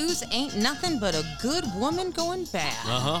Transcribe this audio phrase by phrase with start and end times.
[0.00, 2.72] Blues ain't nothing but a good woman going bad.
[2.86, 3.20] Uh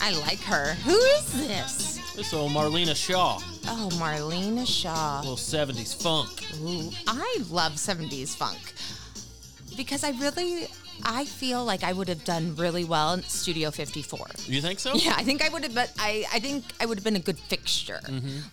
[0.00, 0.72] I like her.
[0.86, 2.00] Who is this?
[2.16, 5.20] This old Marlena Shaw, Oh, Marlena Shaw.
[5.20, 6.30] little '70s funk.
[6.62, 8.72] Ooh, I love 70s funk
[9.76, 10.68] because I really,
[11.04, 14.26] I feel like I would have done really well in Studio 54.
[14.46, 14.94] You think so?
[14.94, 15.88] Yeah, I think I would have been.
[15.98, 18.00] I, I think I would have been a good fixture,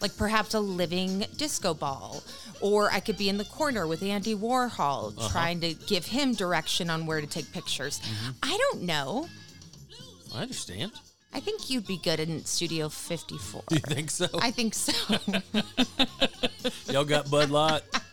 [0.02, 2.22] like perhaps a living disco ball,
[2.62, 5.30] or I could be in the corner with Andy Warhol, uh-huh.
[5.30, 8.00] trying to give him direction on where to take pictures.
[8.00, 8.31] Mm-hmm.
[8.44, 9.28] I don't know.
[10.36, 10.92] I understand.
[11.34, 13.64] I think you'd be good in Studio 54.
[13.72, 14.28] You think so?
[14.40, 15.18] I think so.
[16.92, 17.81] Y'all got Bud Light.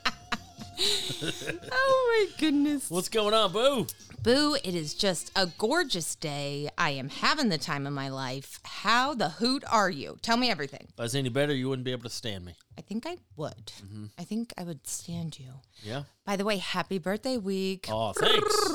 [1.73, 2.91] oh my goodness.
[2.91, 3.87] What's going on, Boo?
[4.23, 6.69] Boo, it is just a gorgeous day.
[6.79, 8.61] I am having the time of my life.
[8.65, 10.19] How the hoot are you?
[10.23, 10.87] Tell me everything.
[10.89, 12.55] If I was any better, you wouldn't be able to stand me.
[12.77, 13.73] I think I would.
[13.85, 14.07] Mm-hmm.
[14.19, 15.53] I think I would stand you.
[15.83, 16.03] Yeah.
[16.25, 17.87] By the way, happy birthday week.
[17.91, 18.71] Oh, thanks.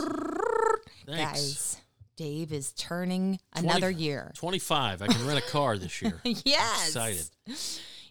[1.06, 1.32] Thanks.
[1.32, 1.82] Guys,
[2.18, 4.32] Dave is turning another year.
[4.36, 5.02] 25.
[5.02, 6.20] I can rent a car this year.
[6.24, 6.88] yes.
[6.88, 7.30] Excited.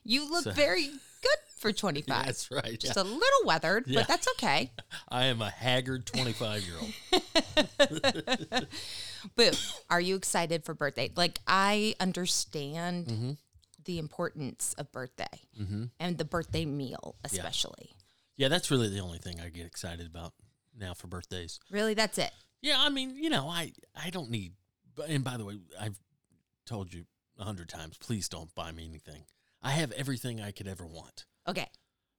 [0.04, 0.90] You look So- very
[1.62, 2.06] for 25.
[2.26, 2.78] That's right.
[2.78, 3.02] Just Yeah.
[3.02, 4.00] a little weathered, Yeah.
[4.00, 4.70] but that's okay.
[5.08, 6.92] I am a haggard 25 year old.
[9.36, 9.50] Boo,
[9.88, 11.10] are you excited for birthday?
[11.16, 13.30] Like, I understand Mm-hmm.
[13.84, 15.24] the importance of birthday
[15.98, 17.94] and the birthday meal, especially.
[18.36, 20.32] Yeah, that's really the only thing I get excited about
[20.76, 21.58] now for birthdays.
[21.70, 22.32] Really, that's it.
[22.60, 24.52] Yeah, I mean, you know, I I don't need.
[25.08, 25.98] And by the way, I've
[26.66, 27.04] told you
[27.38, 29.24] a hundred times, please don't buy me anything.
[29.62, 31.26] I have everything I could ever want.
[31.48, 31.68] Okay.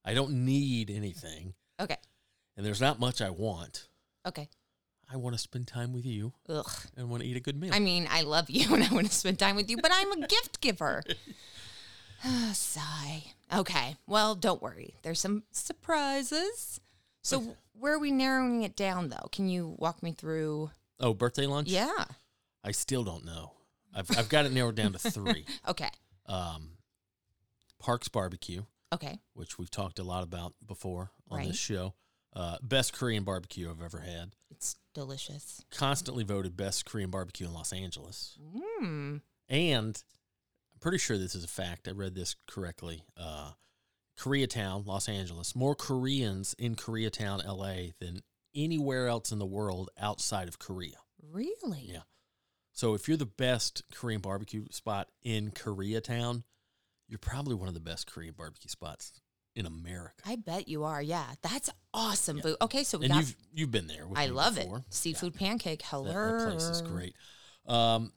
[0.04, 1.96] I don't need anything, Okay.
[2.56, 3.88] and there's not much I want.
[4.26, 4.48] Okay.
[5.10, 6.70] I want to spend time with you Ugh.
[6.96, 7.72] and want to eat a good meal.
[7.74, 10.12] I mean, I love you and I want to spend time with you, but I'm
[10.12, 11.02] a gift giver.
[12.52, 13.24] Sigh.
[13.54, 13.96] Okay.
[14.06, 14.94] Well, don't worry.
[15.02, 16.80] There's some surprises.
[17.22, 19.28] So, where are we narrowing it down, though?
[19.32, 20.70] Can you walk me through?
[21.00, 21.68] oh, birthday lunch?
[21.68, 22.04] Yeah.
[22.62, 23.52] I still don't know.
[23.94, 25.44] I've I've got it narrowed down to three.
[25.68, 25.88] Okay.
[26.26, 26.70] Um,
[27.78, 28.62] Parks Barbecue,
[28.92, 29.18] Okay.
[29.32, 31.48] which we've talked a lot about before on Right.
[31.48, 31.94] this show.
[32.32, 34.34] Uh, best Korean barbecue I've ever had.
[34.50, 35.64] It's delicious.
[35.70, 38.36] Constantly voted best Korean barbecue in Los Angeles.
[38.80, 39.22] Mm.
[39.48, 40.02] And
[40.72, 41.86] I'm pretty sure this is a fact.
[41.88, 43.04] I read this correctly.
[43.16, 43.52] Uh,
[44.18, 48.22] Koreatown, Los Angeles, more Koreans in Koreatown, LA than
[48.54, 50.96] anywhere else in the world outside of Korea.
[51.20, 51.82] Really?
[51.92, 52.02] Yeah.
[52.72, 56.42] So if you're the best Korean barbecue spot in Koreatown,
[57.08, 59.12] you're probably one of the best Korean barbecue spots
[59.56, 60.14] in America.
[60.26, 61.00] I bet you are.
[61.00, 61.24] Yeah.
[61.42, 62.56] That's awesome, Boo.
[62.60, 62.84] Okay.
[62.84, 63.20] So, we and got.
[63.20, 64.06] you've you've been there.
[64.14, 64.78] I love before.
[64.78, 64.84] it.
[64.90, 65.80] Seafood pancake.
[65.80, 66.12] That, Hello.
[66.12, 67.14] that place is great.
[67.66, 68.12] Um,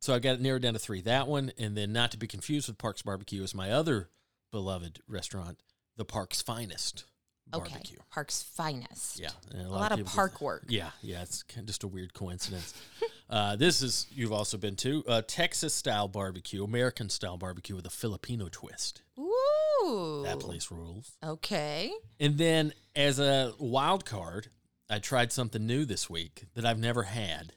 [0.00, 1.02] so I got it narrowed down to three.
[1.02, 4.08] That one, and then not to be confused with Parks Barbecue, is my other
[4.50, 5.60] beloved restaurant,
[5.96, 7.04] the Parks Finest
[7.52, 7.70] Okay.
[7.70, 7.98] Barbecue.
[8.10, 9.18] Park's finest.
[9.20, 10.64] Yeah, and A lot of people- park work.
[10.68, 12.74] Yeah, yeah, it's kind of just a weird coincidence.
[13.30, 17.86] uh, this is you've also been to uh, Texas style barbecue, American style barbecue with
[17.86, 19.02] a Filipino twist.
[19.18, 20.22] Ooh.
[20.24, 21.12] That place rules.
[21.24, 21.92] Okay.
[22.18, 24.48] And then as a wild card,
[24.88, 27.54] I tried something new this week that I've never had.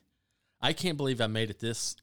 [0.61, 1.95] I can't believe I made it this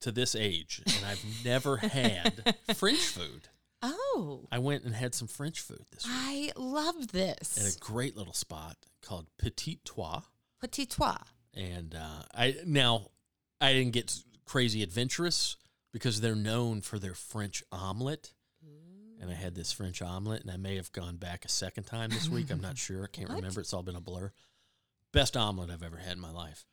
[0.00, 3.48] to this age and I've never had French food.
[3.82, 4.46] Oh.
[4.52, 7.58] I went and had some French food this week I love this.
[7.58, 10.22] at a great little spot called Petit Trois.
[10.60, 11.18] Petit Trois.
[11.54, 13.08] And uh, I now
[13.60, 14.14] I didn't get
[14.44, 15.56] crazy adventurous
[15.92, 18.32] because they're known for their French omelet.
[19.20, 22.10] And I had this French omelet, and I may have gone back a second time
[22.10, 22.50] this week.
[22.50, 23.04] I'm not sure.
[23.04, 23.36] I can't What?
[23.36, 23.60] remember.
[23.60, 24.32] It's all been a blur.
[25.12, 26.64] Best omelet I've ever had in my life.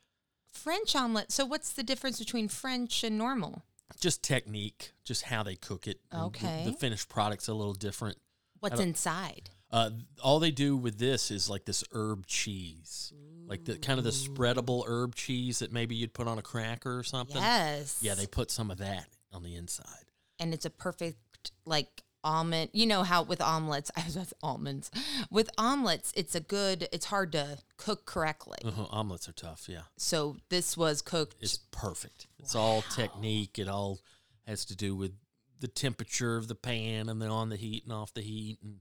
[0.51, 1.31] French omelet.
[1.31, 3.61] So what's the difference between French and normal?
[3.99, 5.99] Just technique, just how they cook it.
[6.11, 6.63] and the- Okay.
[6.65, 8.17] The, finished product's a little different.
[8.59, 9.49] What's inside?
[9.71, 9.91] Uh,
[10.23, 13.13] all they do with this is like this herb cheese,
[13.47, 16.97] like the kind of the spreadable herb cheese that maybe you'd put on a cracker
[16.97, 17.37] or something.
[17.37, 17.99] Yes.
[18.01, 20.11] Yeah, they put some of that on the inside.
[20.39, 22.69] and it's a perfect like almond.
[22.73, 24.91] You know how with omelets, I was with almonds.
[25.31, 26.87] With omelets, it's a good.
[26.91, 28.59] It's hard to cook correctly.
[28.63, 29.67] Uh-huh, omelets are tough.
[29.67, 31.35] Yeah, So this was cooked.
[31.41, 32.27] it's perfect.
[32.39, 33.57] It's all technique.
[33.59, 33.99] It all
[34.47, 35.11] has to do with
[35.59, 38.77] the temperature of the pan and then on the heat and off the heat and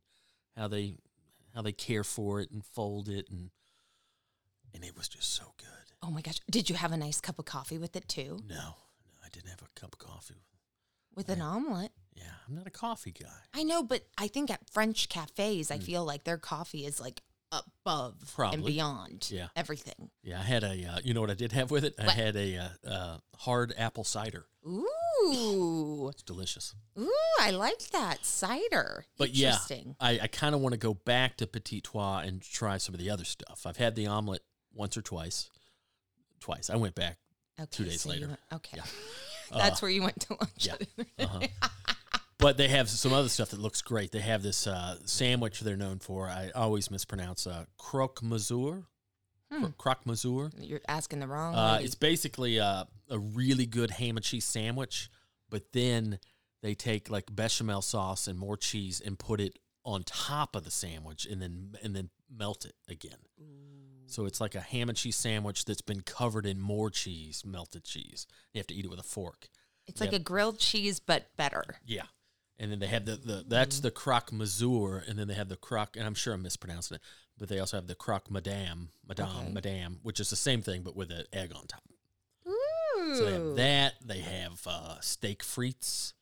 [0.56, 0.95] how they
[1.55, 3.50] how they care for it and fold it and
[4.75, 5.67] and it was just so good.
[6.03, 6.39] oh my gosh!
[6.50, 8.39] Did you have a nice cup of coffee with it too?
[8.49, 8.75] No, no,
[9.25, 10.43] I didn't have a cup of coffee.
[11.17, 11.91] With an omelet.
[12.19, 13.29] Yeah, I'm not a coffee guy.
[13.55, 17.23] I know, but I think at French cafes, I feel like their coffee is like
[17.53, 18.67] above and Mm.
[18.67, 19.49] Beyond Yeah.
[19.56, 20.11] everything.
[20.23, 20.85] Yeah, I had a.
[20.85, 21.94] Uh, you know what I did have with it?
[21.99, 24.47] I had a uh, uh, hard apple cider.
[24.67, 26.75] Ooh, It's delicious.
[26.99, 27.11] ooh,
[27.41, 29.05] I like that cider.
[29.17, 29.56] But yeah,
[30.00, 33.00] I, I kind of want to go back to Petit Trois and try some of
[33.00, 33.62] the other stuff.
[33.67, 34.43] I've had the omelet
[34.75, 35.49] once or twice.
[36.41, 36.71] Twice.
[36.71, 37.19] I went back.
[37.59, 38.29] Okay, two days so later.
[38.29, 38.85] went- okay, Yeah.
[39.59, 40.50] that's where you went to lunch.
[40.67, 40.75] yeah.
[40.76, 41.25] the other day.
[41.25, 41.69] Uh-huh.
[42.38, 44.12] but they have some other stuff that looks great.
[44.12, 46.29] They have this uh, sandwich they're known for.
[46.29, 48.85] I always mispronounce uh, croque monsieur.
[49.50, 50.50] Cro- Croque monsieur.
[50.58, 51.55] You're asking the wrong.
[51.55, 55.11] Uh, it's basically a, a really good ham and cheese sandwich,
[55.49, 56.19] but then
[56.62, 60.70] they take like bechamel sauce and more cheese and put it on top of the
[60.70, 63.17] sandwich and then and then melt it again.
[64.06, 67.85] So it's like a ham and cheese sandwich that's been covered in more cheese, melted
[67.85, 68.26] cheese.
[68.52, 69.49] You have to eat it with a fork.
[69.87, 71.64] It's like a grilled cheese, but better.
[71.87, 72.05] Yeah.
[72.60, 75.56] And then they have the, the that's the croque monsieur, and then they have the
[75.56, 77.00] croque, and I'm sure I'm mispronouncing it,
[77.38, 79.52] but they also have the croque madame, madame, Okay.
[79.52, 81.82] madame, which is the same thing but with an egg on top.
[82.49, 83.14] Ooh.
[83.14, 83.94] So they have that.
[84.05, 86.14] They have uh, steak frites,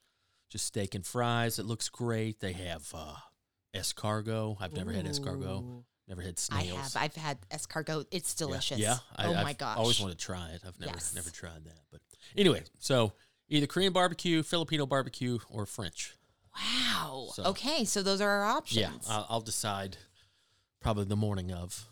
[0.51, 1.59] just steak and fries.
[1.59, 2.41] It looks great.
[2.41, 3.15] They have uh,
[3.75, 4.57] escargot.
[4.61, 5.63] I've never had escargot.
[5.63, 5.85] Ooh.
[6.09, 6.71] Never had snails.
[6.71, 6.97] I have.
[6.97, 8.07] I've had escargot.
[8.13, 8.79] It's delicious.
[8.79, 8.99] Yeah.
[9.17, 9.77] I, oh I've my gosh.
[9.77, 10.63] I always wanted to try it.
[10.67, 11.15] I've never Yes.
[11.15, 11.81] never tried that.
[11.91, 12.01] But
[12.37, 13.13] anyway, so
[13.49, 16.13] either Korean barbecue, Filipino barbecue, or French.
[16.57, 17.29] Wow.
[17.35, 18.81] So- okay, so those are our options.
[18.81, 19.97] Yeah, I'll, I'll decide
[20.81, 21.87] probably the morning of.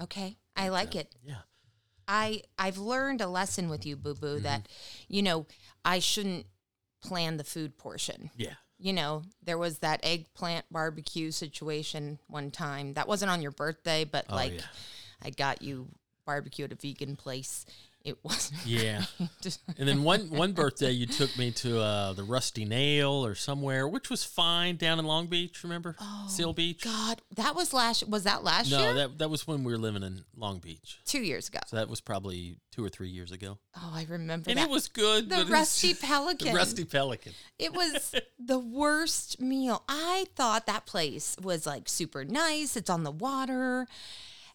[0.00, 1.14] okay, I like it.
[1.24, 1.42] Yeah.
[2.08, 4.20] I I've learned a lesson with you, Boo Mm-hmm.
[4.20, 4.68] Boo, that
[5.08, 5.46] you know
[5.84, 6.46] I shouldn't
[7.02, 8.30] plan the food portion.
[8.36, 8.54] Yeah.
[8.78, 12.94] You know, there was that eggplant barbecue situation one time.
[12.94, 14.62] That wasn't on your birthday, but Oh, like yeah.
[15.22, 15.88] I got you
[16.26, 17.64] barbecue at a vegan place.
[18.04, 18.60] It wasn't.
[18.66, 19.02] Yeah.
[19.78, 23.88] And then one one birthday, you took me to uh, the Rusty Nail or somewhere,
[23.88, 25.62] which was fine down in Long Beach.
[25.64, 25.96] Remember
[26.28, 26.82] Seal Beach?
[26.86, 28.06] Oh, God, that was last.
[28.08, 28.94] Was that last no, year?
[28.94, 30.98] that that was when we were living in Long Beach.
[31.06, 31.60] Two years ago.
[31.66, 34.68] So that was probably two or three years ago, Oh, I remember and that.
[34.68, 35.28] it was good.
[35.30, 36.48] the Rusty Pelican.
[36.48, 37.32] the Rusty Pelican.
[37.58, 39.82] It was the worst meal.
[39.88, 42.76] I thought that place was like super nice.
[42.76, 43.86] It's on the water.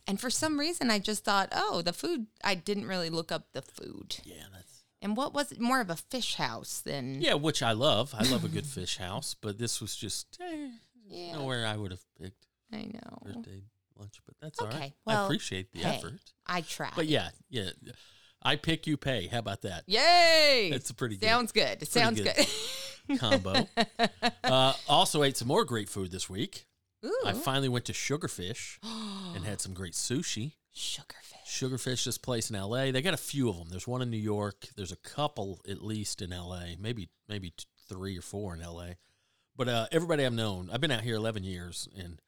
[0.08, 3.48] And for some reason, I just thought, oh, the food, I didn't really look up
[3.54, 4.18] the food.
[4.24, 5.60] Yeah, that's And what was it?
[5.60, 7.22] More of a fish house than.
[7.22, 8.14] yeah, which I love.
[8.18, 10.68] I love a good fish house, but this was just eh,
[11.08, 13.18] Yeah, nowhere I would have picked I know.
[13.24, 13.64] birthday
[13.98, 14.20] lunch.
[14.26, 14.94] But that's all Okay, right.
[15.06, 16.14] well, I appreciate the hey, effort.
[16.46, 16.94] I tried.
[16.96, 17.70] But yeah, yeah,
[18.44, 19.26] I pick, you pay.
[19.28, 19.86] How about that?
[19.88, 20.70] Yay!
[20.72, 21.82] It's a pretty good Sounds good.
[21.82, 22.36] It sounds good.
[22.36, 23.20] good.
[23.20, 23.68] combo.
[24.44, 26.68] uh, also ate some more great food this week.
[27.06, 27.24] Ooh.
[27.26, 28.78] I finally went to Sugarfish
[29.36, 30.54] and had some great sushi.
[30.76, 31.46] Sugarfish.
[31.46, 32.92] Sugarfish, this place in LA.
[32.92, 33.68] They got a few of them.
[33.70, 34.68] There's one in New York.
[34.76, 36.76] There's a couple at least in LA.
[36.80, 38.94] Maybe maybe t- three or four in LA.
[39.56, 42.20] But uh, everybody I've known, I've been out here 11 years, and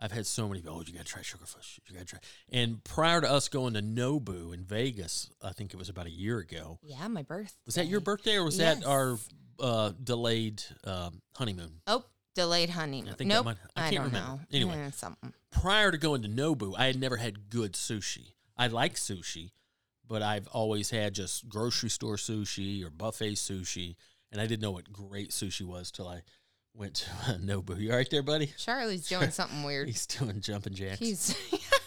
[0.00, 0.62] I've had so many.
[0.66, 1.78] Oh, you got to try Sugarfish.
[1.88, 2.18] You got to try.
[2.50, 6.10] And prior to us going to Nobu in Vegas, I think it was about a
[6.10, 6.78] year ago.
[6.82, 7.54] Yeah, my birth.
[7.66, 9.18] Was that your birthday or was that our
[9.60, 11.80] uh, delayed um, honeymoon?
[11.86, 12.04] Oh,
[12.34, 13.08] delayed honeymoon.
[13.12, 13.44] I think that nope.
[13.46, 14.28] might- I I, can't don't remember.
[14.28, 14.40] know.
[14.52, 14.78] Anyway.
[14.86, 15.32] Eh, something.
[15.50, 18.32] prior to going to Nobu, I had never had good sushi.
[18.56, 19.50] I like sushi,
[20.06, 23.96] but I've always had just grocery store sushi or buffet sushi,
[24.30, 26.22] and I didn't know what great sushi was till I
[26.74, 27.10] went to
[27.42, 27.78] Nobu.
[27.80, 28.52] You all right there, buddy?
[28.58, 29.88] Charlie's doing something weird.
[29.88, 30.98] He's doing jumping jacks.
[30.98, 31.36] He's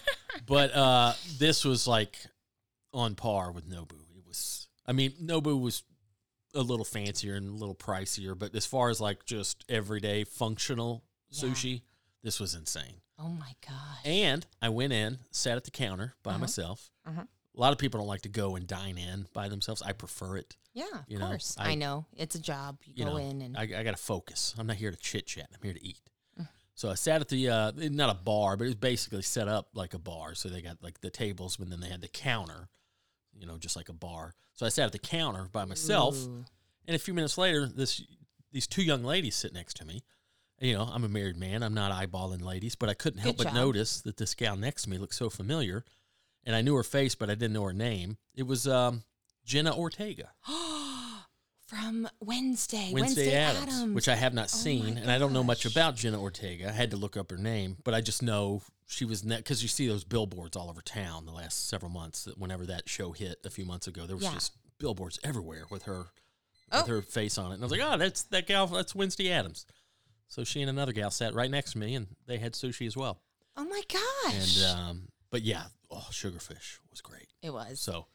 [0.45, 2.17] but uh, this was like
[2.93, 3.99] on par with Nobu.
[4.15, 5.83] It was, I mean, Nobu was
[6.57, 11.03] a little fancier and a little pricier, but as far as like just everyday functional
[11.29, 11.43] Yeah.
[11.49, 11.81] sushi,
[12.23, 13.01] this was insane.
[13.19, 14.05] Oh my gosh.
[14.05, 16.39] And I went in, sat at the counter by Uh-huh.
[16.39, 16.89] myself.
[17.05, 17.23] Uh-huh.
[17.55, 19.81] A lot of people don't like to go and dine in by themselves.
[19.81, 20.55] I prefer it.
[20.73, 21.55] yeah, of you know, course.
[21.57, 22.05] I- I, know.
[22.15, 22.77] It's a job.
[22.85, 24.53] You, You go know, in and I, I got to focus.
[24.59, 25.49] I'm not here to chit chat.
[25.55, 25.99] I'm here to eat.
[26.39, 26.47] Mm.
[26.75, 29.69] So I sat at the uh, not a bar, but it was basically set up
[29.73, 30.35] like a bar.
[30.35, 32.69] So they got like the tables, but then they had the counter,
[33.39, 34.33] you know, just like a bar.
[34.53, 36.45] So I sat at the counter by myself, Ooh.
[36.87, 38.01] and a few minutes later, this
[38.51, 40.03] these two young ladies sit next to me.
[40.59, 41.61] You know, I'm a married man.
[41.61, 43.55] I'm not eyeballing ladies, but I couldn't help Good but job.
[43.55, 45.85] notice that this gal next to me looked so familiar,
[46.43, 48.17] and I knew her face, but I didn't know her name.
[48.33, 49.03] It was um,
[49.45, 50.31] Jenna Ortega
[51.67, 52.91] From Wednesday.
[52.93, 53.93] Wednesday, Adams, Addams.
[53.93, 56.69] which I have not Oh seen, and I don't know much about Jenna Ortega.
[56.69, 59.61] I had to look up her name, but I just know she was net because
[59.61, 62.23] you see those billboards all over town the last several months.
[62.23, 64.33] That whenever that show hit a few months ago, there was Yeah.
[64.33, 66.07] just billboards everywhere with her
[66.71, 66.79] Oh.
[66.81, 68.67] with her face on it, and I was like, oh, that's that gal.
[68.67, 69.65] That's Wednesday Addams.
[70.27, 72.97] So she and another gal sat right next to me, and they had sushi as
[72.97, 73.21] well.
[73.55, 74.61] oh my gosh.
[74.61, 77.27] And um, but yeah, oh, sugarfish was great.
[77.41, 77.79] it was.
[77.79, 78.07] So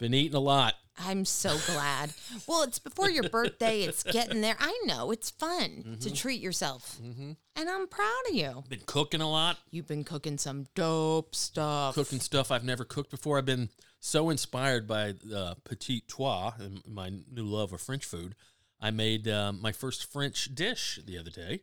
[0.00, 0.74] been eating a lot.
[0.98, 2.12] I'm so glad.
[2.46, 3.82] well, it's before your birthday.
[3.82, 4.56] It's getting there.
[4.58, 5.94] I know it's fun Mm-hmm.
[6.00, 8.64] to treat yourself, and I'm proud of you.
[8.68, 9.56] Been cooking a lot.
[9.70, 11.94] You've been cooking some dope stuff.
[11.94, 13.38] cooking stuff I've never cooked before.
[13.38, 18.34] I've been so inspired by uh, Petit Trois and my new love of French food.
[18.80, 21.60] I made um, my first French dish the other day.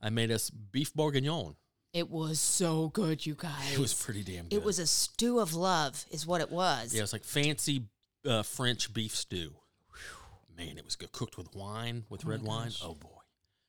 [0.00, 1.56] I made us beef bourguignon.
[1.92, 3.72] It was so good, you guys.
[3.72, 4.54] It was pretty damn good.
[4.56, 6.92] It was a stew of love, is what it was.
[6.92, 7.84] yeah, it was like fancy
[8.26, 9.54] uh, French beef stew.
[9.92, 10.64] Whew.
[10.66, 11.12] Man, it was good.
[11.12, 12.72] Cooked with wine, with red wine.
[12.82, 13.08] Oh boy,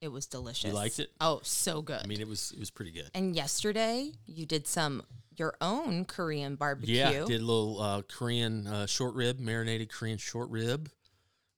[0.02, 0.66] It was delicious.
[0.70, 1.10] You liked it?
[1.22, 2.02] Oh, so good.
[2.04, 3.10] I mean, it was it was pretty good.
[3.14, 5.04] and yesterday you did some
[5.38, 6.98] your own Korean barbecue.
[6.98, 10.90] Yeah, did a little uh, Korean uh, short rib, marinated Korean short rib.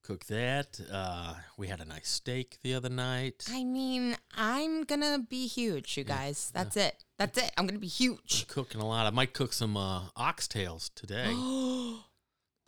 [0.03, 0.79] Cooked that.
[0.91, 3.45] Uh, we had a nice steak the other night.
[3.51, 6.51] I mean, I'm gonna be huge, you guys.
[6.53, 7.03] That's it.
[7.19, 7.51] That's it.
[7.55, 8.47] I'm gonna be huge.
[8.47, 9.05] cooking a lot.
[9.05, 11.31] I might cook some uh, oxtails today.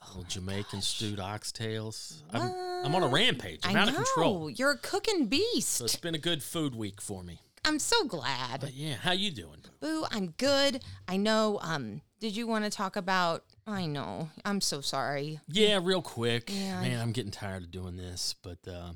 [0.05, 2.23] Oh Little Jamaican stewed oxtails.
[2.33, 2.51] I'm,
[2.83, 3.61] I'm on a rampage.
[3.63, 3.91] I'm I out know.
[3.91, 4.49] of control.
[4.49, 5.69] You're a cooking beast.
[5.69, 7.39] So it's been a good food week for me.
[7.65, 8.59] I'm so glad.
[8.59, 9.63] But yeah, how you doing?
[9.79, 10.83] Boo, I'm good.
[11.07, 11.59] I know.
[11.61, 13.45] Um, did you want to talk about?
[13.65, 14.29] I know.
[14.43, 15.39] I'm so sorry.
[15.47, 16.49] Yeah, real quick.
[16.53, 18.93] Yeah, Man, I'm getting tired of doing this, but uh,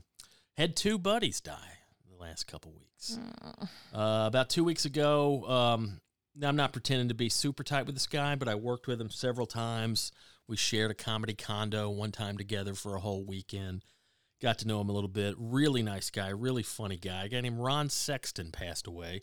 [0.56, 1.78] had two buddies die
[2.10, 3.18] the last couple weeks.
[3.94, 6.02] Uh, about two weeks ago, um,
[6.44, 9.10] I'm not pretending to be super tight with this guy, but I worked with him
[9.10, 10.12] several times.
[10.48, 13.84] We shared a comedy condo one time together for a whole weekend.
[14.42, 15.36] Got to know him a little bit.
[15.38, 17.26] Really nice guy, really funny guy.
[17.26, 19.22] A guy named Ron Sexton passed away.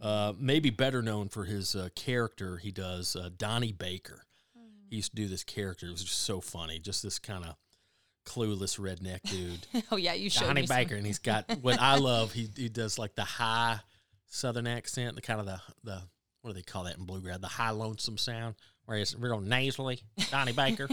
[0.00, 4.22] Uh, maybe better known for his uh, character he does, uh, Donnie Baker.
[4.94, 5.86] He used to do this character.
[5.88, 6.78] It was just so funny.
[6.78, 7.56] Just this kind of
[8.24, 9.66] clueless redneck dude.
[9.90, 12.32] Oh yeah, you showed Donnie me some- Baker, and he's got what I love.
[12.32, 13.80] He he does like the high
[14.28, 16.02] Southern accent, the kind of the the
[16.42, 17.38] what do they call that in bluegrass?
[17.40, 20.00] The high lonesome sound, where it's real nasally.
[20.30, 20.88] Donnie Baker,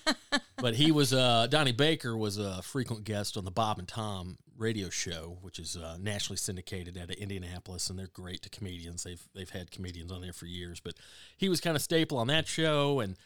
[0.56, 4.38] but he was uh Donnie Baker was a frequent guest on the Bob and Tom
[4.56, 9.02] radio show, which is uh, nationally syndicated out of Indianapolis, and they're great to comedians.
[9.02, 10.94] They've they've had comedians on there for years, but
[11.36, 13.16] he was kind of staple on that show and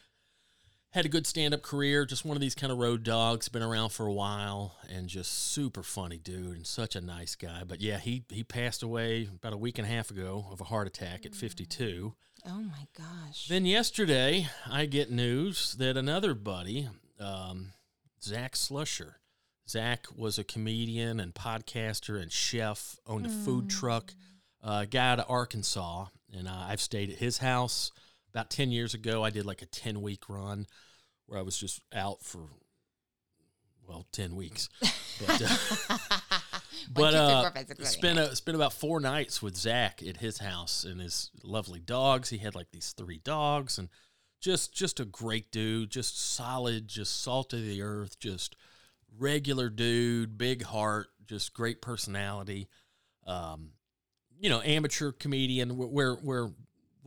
[0.92, 3.90] had a good stand-up career just one of these kind of road dogs been around
[3.90, 7.62] for a while and just super funny dude and such a nice guy.
[7.66, 10.64] But yeah he he passed away about a week and a half ago of a
[10.64, 12.14] heart attack at 52
[12.46, 13.48] Oh my gosh.
[13.48, 16.88] then yesterday i get news that another buddy
[17.20, 17.72] um,
[18.22, 19.14] zach slusher.
[19.68, 24.14] Zach was a comedian and podcaster and chef owned a food truck
[24.62, 27.92] uh, guy out of arkansas and uh, i've stayed at his house
[28.32, 30.66] about 10 years ago i did like a 10 week run
[31.26, 32.40] where i was just out for
[33.88, 34.68] well 10 weeks.
[35.26, 35.96] But, uh,
[36.92, 40.18] but uh, four, five, six, seven, spent a, spent about four nights with zach at
[40.18, 42.28] his house and his lovely dogs.
[42.30, 43.88] He had like these three dogs and
[44.40, 48.54] just just a great dude just solid just salt of the earth just
[49.18, 52.68] regular dude big heart just great personality.
[53.26, 53.72] Um,
[54.38, 56.50] you know, amateur comedian wh- where where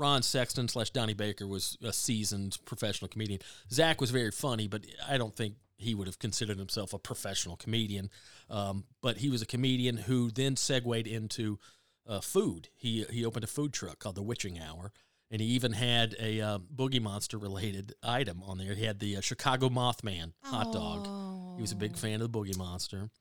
[0.02, 3.40] Ron Sexton slash Donnie Baker was a seasoned professional comedian.
[3.72, 7.56] Zach was very funny, but I don't think he would have considered himself a professional
[7.56, 8.10] comedian.
[8.50, 11.60] Um, but he was a comedian who then segued into
[12.08, 12.70] uh, food.
[12.76, 14.92] He he opened a food truck called the Witching Hour,
[15.30, 18.74] and he even had a uh, Boogie Monster related item on there.
[18.74, 21.06] He had the uh, Chicago Mothman hot dog.
[21.58, 23.12] He was a big fan of the Boogie Monster.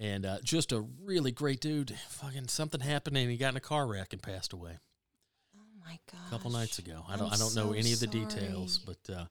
[0.00, 1.90] And uh, just a really great dude.
[2.08, 4.78] Fucking something happened and he got in a car wreck and passed away
[5.88, 6.20] my gosh.
[6.26, 7.04] a couple nights ago.
[7.08, 9.24] I don't I'm I don't know any of the details, but uh,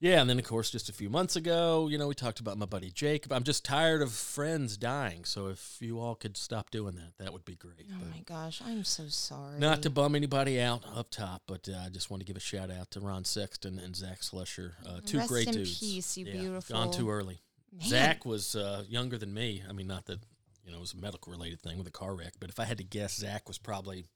[0.00, 0.20] yeah.
[0.20, 2.66] And then of course, just a few months ago, you know, we talked about my
[2.66, 3.32] buddy Jacob.
[3.32, 5.24] I'm just tired of friends dying.
[5.24, 7.86] So if you all could stop doing that, that would be great.
[7.90, 9.58] Oh But my gosh, I'm so sorry.
[9.58, 12.40] not to bum anybody out up top, but uh, I just want to give a
[12.40, 15.78] shout out to Ron Sexton and Zach Slusher, uh, two Rest great in dudes.
[15.78, 16.76] peace, you Yeah, beautiful.
[16.76, 17.40] Gone too early.
[17.72, 17.88] Man.
[17.88, 19.62] Zach was uh, younger than me.
[19.68, 20.18] I mean, not that
[20.64, 22.64] you know it was a medical related thing with a car wreck, but if I
[22.64, 24.06] had to guess, Zach was probably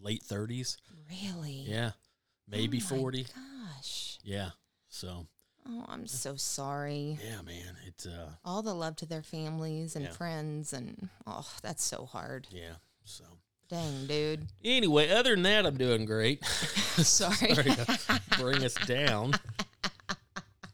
[0.00, 0.76] late thirties.
[1.10, 1.64] Really?
[1.66, 1.92] Yeah,
[2.48, 3.26] maybe Oh my forty.
[3.74, 4.18] Gosh.
[4.24, 4.50] Yeah.
[4.88, 5.26] So
[5.68, 7.18] Oh, I'm so sorry.
[7.22, 10.12] yeah, man, it's uh, All the love to their families and Yeah.
[10.12, 12.46] friends, and oh, that's so hard.
[12.50, 12.74] yeah.
[13.04, 13.24] So
[13.68, 14.46] Dang, dude.
[14.64, 16.44] anyway, other than that, I'm doing great.
[16.96, 17.54] Sorry.
[17.54, 17.74] Sorry
[18.38, 19.34] bring us down.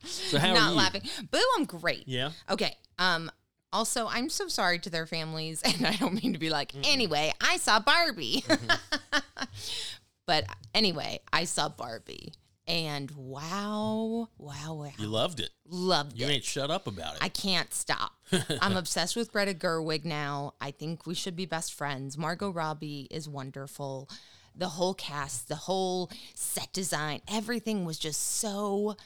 [0.05, 1.03] So how are not laughing.
[1.33, 2.05] Boo, I'm great.
[2.07, 2.31] Yeah.
[2.49, 2.77] Okay.
[2.99, 3.31] Um.
[3.73, 6.73] Also, I'm so sorry to their families, and I don't mean to be like.
[6.85, 8.45] Anyway, I saw Barbie.
[8.57, 9.19] Mm-hmm.
[10.27, 10.45] but
[10.75, 12.33] anyway, I saw Barbie,
[12.67, 15.51] and wow, wow, wow, You loved it.
[15.69, 16.29] loved You it.
[16.29, 17.19] You ain't shut up about it.
[17.23, 18.13] I can't stop.
[18.61, 20.55] I'm obsessed with Greta Gerwig now.
[20.61, 22.19] I think we should be best friends.
[22.19, 24.09] Margot Robbie is wonderful.
[24.55, 28.97] The whole cast, the whole set design, everything was just so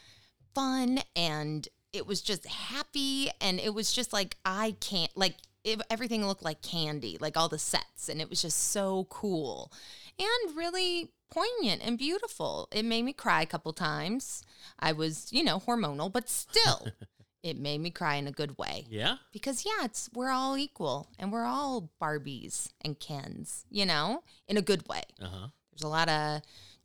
[0.54, 5.80] fun and it was just happy and it was just like I can't like it,
[5.90, 9.72] everything looked like candy, like all the sets and it was just so cool
[10.18, 12.68] and really poignant and beautiful.
[12.72, 14.42] It made me cry a couple times.
[14.78, 16.88] I was, you know, hormonal, but still
[17.42, 19.16] it made me cry in a good way yeah.
[19.32, 24.58] because yeah it's we're all equal and we're all barbies and kens you know in
[24.58, 25.46] a good way Uh huh.
[25.72, 26.42] there's a lot of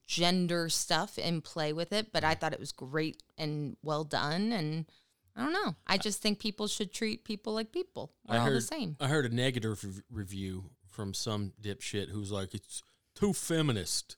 [0.08, 4.52] gender stuff in play with it but i thought it was great and well done
[4.52, 4.86] and
[5.36, 8.46] i don't know i just think people should treat people like people we're I all
[8.46, 12.82] heard the same I heard a negative rev- review from some dipshit who's like, "It's
[13.16, 14.16] too feminist."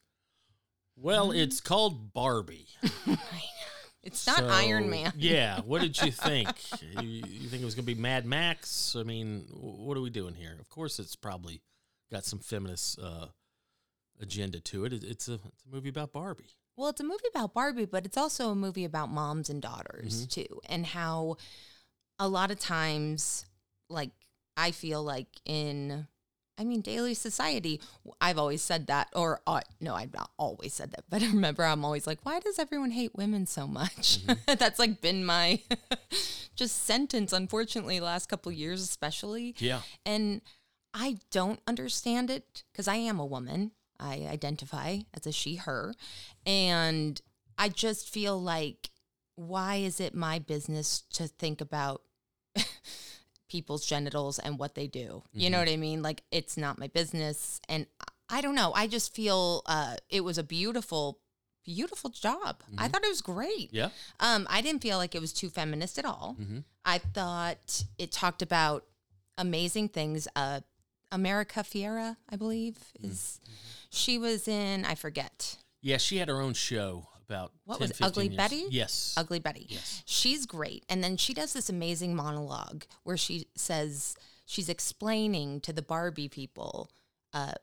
[0.96, 1.40] Well, Mm-hmm.
[1.40, 2.68] it's called Barbie.
[4.04, 5.62] it's not So, iron man yeah.
[5.62, 6.48] What did you think?
[7.02, 8.96] you, you think it was going to be Mad Max?
[8.96, 10.56] I mean, what are we doing here?
[10.60, 11.62] Of course, it's probably
[12.12, 13.28] got some feminist uh,
[14.22, 14.94] agenda to it.
[14.94, 16.56] it it's a it's a movie about Barbie.
[16.76, 20.28] Well, it's a movie about Barbie, but it's also a movie about moms and daughters
[20.28, 21.38] too, and how
[22.20, 23.46] a lot of times,
[23.90, 24.12] like
[24.56, 26.08] I feel like in,
[26.58, 27.82] I mean, daily society,
[28.20, 31.64] I've always said that, or uh, no, I've not always said that, but I remember
[31.64, 34.20] I'm always like, why does everyone hate women so much?
[34.46, 35.62] That's like been my
[36.56, 39.56] just sentence, unfortunately, last couple years, especially.
[39.60, 39.82] Yeah.
[40.06, 40.42] And
[40.94, 43.72] I don't understand it because I am a woman.
[44.00, 45.94] I identify as a she, her.
[46.46, 47.20] And
[47.58, 48.90] I just feel like,
[49.36, 52.02] why is it my business to think about
[53.50, 55.24] people's genitals and what they do?
[55.34, 56.02] You know what I mean?
[56.02, 57.60] Like, it's not my business.
[57.70, 57.86] And
[58.30, 58.72] I don't know.
[58.76, 61.20] I just feel uh, it was a beautiful,
[61.64, 62.62] beautiful job.
[62.78, 63.70] I thought it was great.
[63.72, 63.90] Yeah.
[64.20, 66.36] Um, I didn't feel like it was too feminist at all.
[66.40, 66.64] Mhm.
[66.84, 68.86] I thought it talked about
[69.38, 70.28] amazing things.
[70.36, 70.62] Uh,
[71.12, 73.40] America Ferrera, I believe, is
[73.90, 74.86] she was in.
[74.86, 75.58] I forget.
[75.82, 75.98] Yeah.
[75.98, 78.66] She had her own show about What 10, was Ugly years- Betty?
[78.70, 79.14] Yes.
[79.18, 79.66] Ugly Betty.
[79.70, 80.04] Yes.
[80.06, 80.86] She's great.
[80.90, 84.16] And then she does this amazing monologue where she says
[84.46, 86.90] she's explaining to the Barbie people
[87.34, 87.54] uh,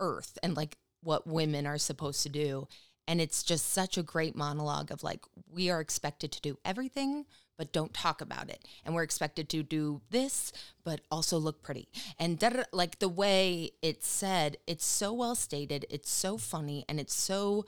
[0.00, 2.68] Earth and like what women are supposed to do.
[3.06, 7.24] And it's just such a great monologue of like, we are expected to do everything,
[7.58, 8.64] but don't talk about it.
[8.84, 10.52] And we're expected to do this,
[10.84, 11.88] but also look pretty.
[12.18, 12.42] And
[12.72, 17.66] like the way it's said, it's so well stated, it's so funny, and it's so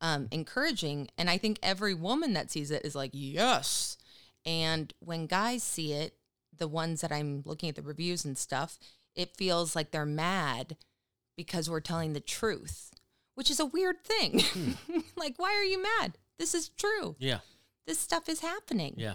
[0.00, 1.08] um, encouraging.
[1.16, 3.96] And I think every woman that sees it is like, yes.
[4.44, 6.14] And when guys see it,
[6.56, 8.78] the ones that I'm looking at the reviews and stuff,
[9.14, 10.76] it feels like they're mad
[11.36, 12.90] because we're telling the truth,
[13.34, 14.42] which is a weird thing.
[15.16, 16.18] like, why are you mad?
[16.38, 17.16] This is true.
[17.18, 17.38] Yeah.
[17.90, 18.94] This stuff is happening.
[18.96, 19.14] Yeah.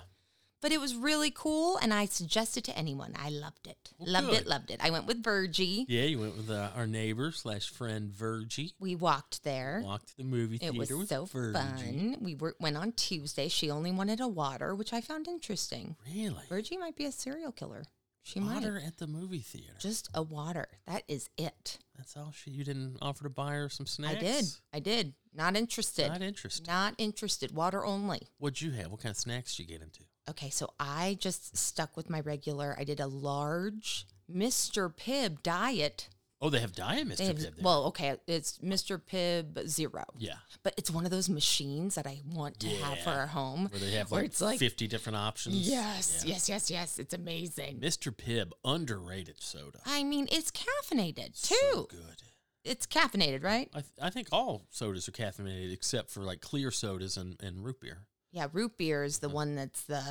[0.62, 3.14] But it was really cool, and I suggest it to anyone.
[3.18, 3.94] I loved it.
[3.98, 4.42] Well, loved good.
[4.42, 4.82] it, loved it.
[4.84, 5.86] I went with Virgie.
[5.88, 6.04] Yeah.
[6.04, 8.74] You went with uh, our neighbor slash friend Virgie.
[8.78, 9.82] We walked there.
[9.86, 10.76] Walked to the movie theater.
[10.76, 11.54] It was with so Virgie.
[11.54, 12.18] fun.
[12.20, 13.48] We were, went on Tuesday.
[13.48, 15.96] She only wanted a water, which I found interesting.
[16.14, 16.44] Really?
[16.50, 17.86] Virgie might be a serial killer.
[18.24, 18.88] She Water might.
[18.88, 19.76] at the movie theater.
[19.80, 20.68] Just a water.
[20.88, 21.78] That is it.
[21.96, 22.50] That's all she.
[22.50, 24.16] You didn't offer to buy her some snacks.
[24.18, 24.46] I did.
[24.74, 25.14] I did.
[25.36, 26.08] Not interested.
[26.10, 26.68] Not interested.
[26.68, 27.52] Not interested.
[27.54, 28.30] Water only.
[28.38, 28.92] What'd you have?
[28.92, 30.02] What kind of snacks did you get into?
[30.30, 32.76] Okay, so I just stuck with my regular.
[32.80, 34.92] I did a large Mr.
[34.94, 36.10] Pibb diet.
[36.42, 37.18] Oh, they have Diet Mr.
[37.18, 37.64] They have- Pibb there.
[37.64, 39.00] well, okay, it's Mr.
[39.02, 40.04] Pibb Zero.
[40.18, 43.16] yeah, But it's one of those machines that I want to have for Yeah.
[43.20, 43.68] our home.
[43.70, 45.56] where they have where like, it's like- fifty different options.
[45.68, 46.34] Yes, Yeah.
[46.34, 47.00] yes, yes, yes.
[47.00, 47.80] It's amazing.
[47.80, 48.12] Mr.
[48.14, 49.80] Pibb, underrated soda.
[49.86, 51.88] I mean, it's caffeinated So too.
[51.90, 52.22] good.
[52.66, 53.70] It's caffeinated, right?
[53.74, 57.64] I, th- I think all sodas are caffeinated except for like clear sodas and, and
[57.64, 58.00] root beer.
[58.32, 60.04] Yeah, root beer is the one that's the.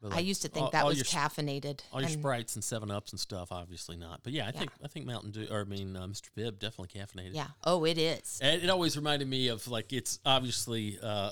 [0.00, 1.80] But, I used to think all- that all was your, caffeinated.
[1.92, 4.20] All your and- sprites and Seven Ups and stuff, obviously not.
[4.22, 6.28] But yeah, I think I think Mountain Dew, or I mean uh, Mr.
[6.36, 7.34] Pibb, definitely caffeinated.
[7.34, 7.48] Yeah.
[7.64, 8.38] Oh, it is.
[8.42, 11.30] And it always reminded me of like it's obviously uh,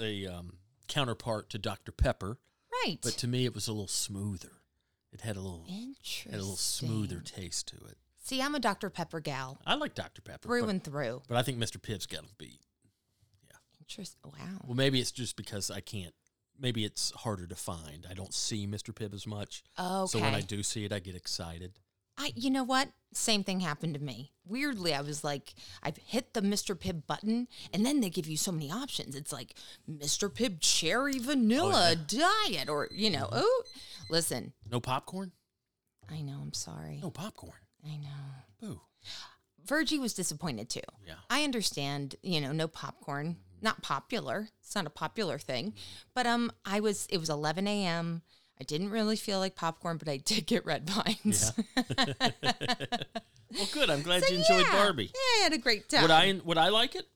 [0.00, 0.54] a um,
[0.88, 1.92] counterpart to Dr.
[1.92, 2.38] Pepper,
[2.84, 2.98] Right.
[3.02, 4.52] but to me it was a little smoother.
[5.12, 6.32] It had a little Interesting.
[6.32, 7.98] had a little smoother taste to it.
[8.22, 8.90] See, I'm a Dr.
[8.90, 10.22] Pepper gal I like Dr.
[10.22, 11.22] Pepper, through but, and through.
[11.28, 11.78] but I think Mr.
[11.78, 12.60] Pibb's got him beat.
[13.48, 13.56] Yeah.
[13.80, 14.20] Interesting.
[14.24, 14.60] Wow.
[14.66, 16.14] Well, maybe it's just because I can't.
[16.58, 18.06] Maybe it's harder to find.
[18.08, 18.94] I don't see Mr.
[18.94, 20.06] Pibb as much, Okay.
[20.06, 21.78] so when I do see it, I get excited.
[22.18, 22.90] I, you know what?
[23.14, 24.32] Same thing happened to me.
[24.46, 26.74] Weirdly, I was like, I've hit the Mr.
[26.78, 29.16] Pibb button, and then they give you so many options.
[29.16, 29.54] It's like
[29.90, 30.28] Mr.
[30.30, 33.62] Pibb cherry vanilla oh, diet, or you know, oh,
[34.10, 35.32] listen, No popcorn?
[36.10, 37.52] I know, I'm sorry, No popcorn.
[37.86, 38.08] I know.
[38.60, 38.80] Boo.
[39.64, 40.80] Virgie was disappointed too.
[41.06, 41.14] Yeah.
[41.28, 44.48] I understand, you know, no popcorn, not popular.
[44.60, 45.74] It's not a popular thing,
[46.14, 47.06] but um, I was.
[47.10, 48.22] It was 11 a.m.
[48.60, 51.52] I didn't really feel like popcorn, but I did get red vines.
[53.52, 53.90] Well, good.
[53.90, 54.72] I'm glad you enjoyed Yeah.
[54.72, 55.10] Barbie.
[55.12, 56.02] Yeah, I had a great time.
[56.02, 57.08] Would I would I like it?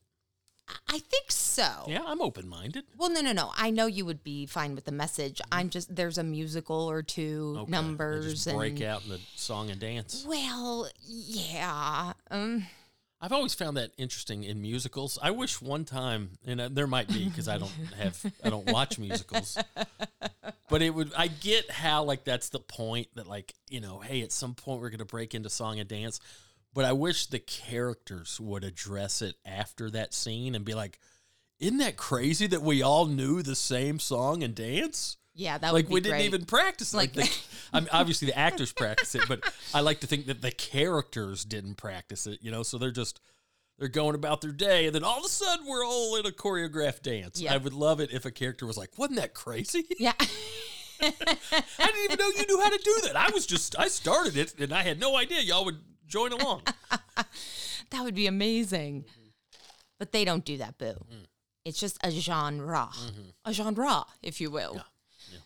[0.89, 1.85] I think so.
[1.87, 2.85] Yeah, I'm open minded.
[2.97, 3.51] Well, no, no, no.
[3.55, 5.41] I know you would be fine with the message.
[5.51, 9.79] I'm just there's a musical or two numbers Just break out in the song and
[9.79, 10.25] dance.
[10.27, 12.13] well, yeah.
[12.31, 12.65] Um,
[13.21, 15.17] I've always found that interesting in musicals.
[15.21, 18.69] I wish one time, and uh, there might be because I don't have, I don't
[18.71, 19.57] watch musicals.
[20.69, 24.21] But it would, I get how like that's the point that like you know, hey,
[24.21, 26.19] at some point we're gonna break into song and dance.
[26.75, 30.99] But I wish the characters would address it after that scene and be like,
[31.57, 35.85] "Isn't that crazy that we all knew the same song and dance?" yeah, that like
[35.85, 36.25] would be we didn't great.
[36.25, 36.97] even practice it.
[36.97, 37.37] like, Like- the,
[37.73, 39.41] I mean, obviously the actors practice it but
[39.73, 43.19] i like to think that the characters didn't practice it you know so they're just
[43.77, 46.31] they're going about their day and then all of a sudden we're all in a
[46.31, 50.13] choreographed dance i would love it if a character was like wasn't that crazy Yeah.
[51.01, 51.11] i
[51.79, 54.57] didn't even know you knew how to do that i was just i started it
[54.57, 56.61] and i had no idea y'all would join along
[57.89, 59.05] that would be amazing.
[59.97, 60.93] But they don't do that, boo.
[61.11, 61.25] Mm.
[61.63, 63.29] It's just a genre, Mm-hmm.
[63.45, 64.73] a genre, if you will.
[64.75, 64.81] Yeah.
[65.31, 65.37] yeah.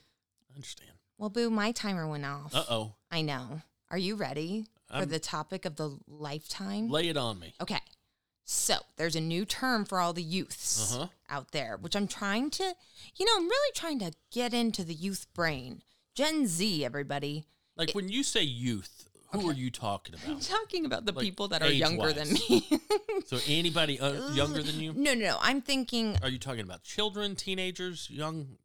[0.51, 2.53] I understand Well, boo, my timer went off.
[2.53, 3.61] uh-oh I know.
[3.91, 6.89] Are you ready for I'm- the topic of the lifetime?
[6.89, 7.79] lay it on me Okay.
[8.51, 11.07] So there's a new term for all the youths Uh-huh.
[11.29, 12.73] out there, which I'm trying to,
[13.15, 15.83] you know, I'm really trying to get into the youth brain.
[16.15, 17.45] Gen Z, everybody.
[17.77, 21.23] like when you say youth who are you talking I'm about talking about the Like,
[21.23, 22.67] people that are younger than me.
[23.25, 25.37] so anybody uh, younger than you no, no, no.
[25.41, 28.57] I'm thinking Are you talking about children, teenagers, young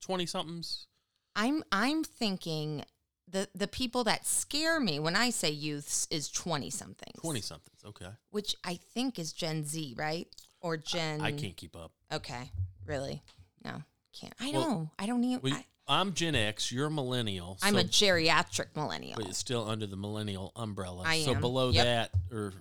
[0.00, 0.86] twenty somethings?
[1.34, 2.84] I'm I'm thinking
[3.28, 7.18] the the people that scare me when I say youths is 20 somethings.
[7.20, 7.78] Twenty somethings.
[7.84, 8.10] Okay.
[8.30, 10.28] Which I think is Gen Z, right?
[10.60, 11.92] Or Gen I can't keep up.
[12.12, 12.50] Okay.
[12.86, 13.22] Really?
[13.64, 13.82] No.
[14.12, 14.34] Can't.
[14.40, 14.90] I Well, know.
[14.98, 16.70] I don't even We, I, I'm Gen X.
[16.70, 17.58] You're a millennial.
[17.62, 19.16] I'm so- a geriatric millennial.
[19.16, 21.02] but it's still under the millennial umbrella.
[21.06, 21.40] I so am.
[21.40, 21.84] below Yep.
[21.84, 22.52] that or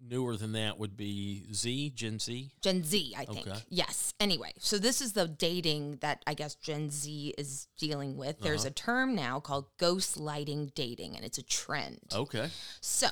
[0.00, 2.50] newer than that would be Z, Gen Z.
[2.60, 3.46] Gen Z, I think.
[3.46, 3.58] Okay.
[3.70, 4.14] Yes.
[4.20, 8.40] Anyway, so this is the dating that I guess Gen Z is dealing with.
[8.40, 8.68] There's Uh-huh.
[8.70, 12.00] a term now called ghostlighting dating, and it's a trend.
[12.12, 12.50] Okay.
[12.80, 13.08] So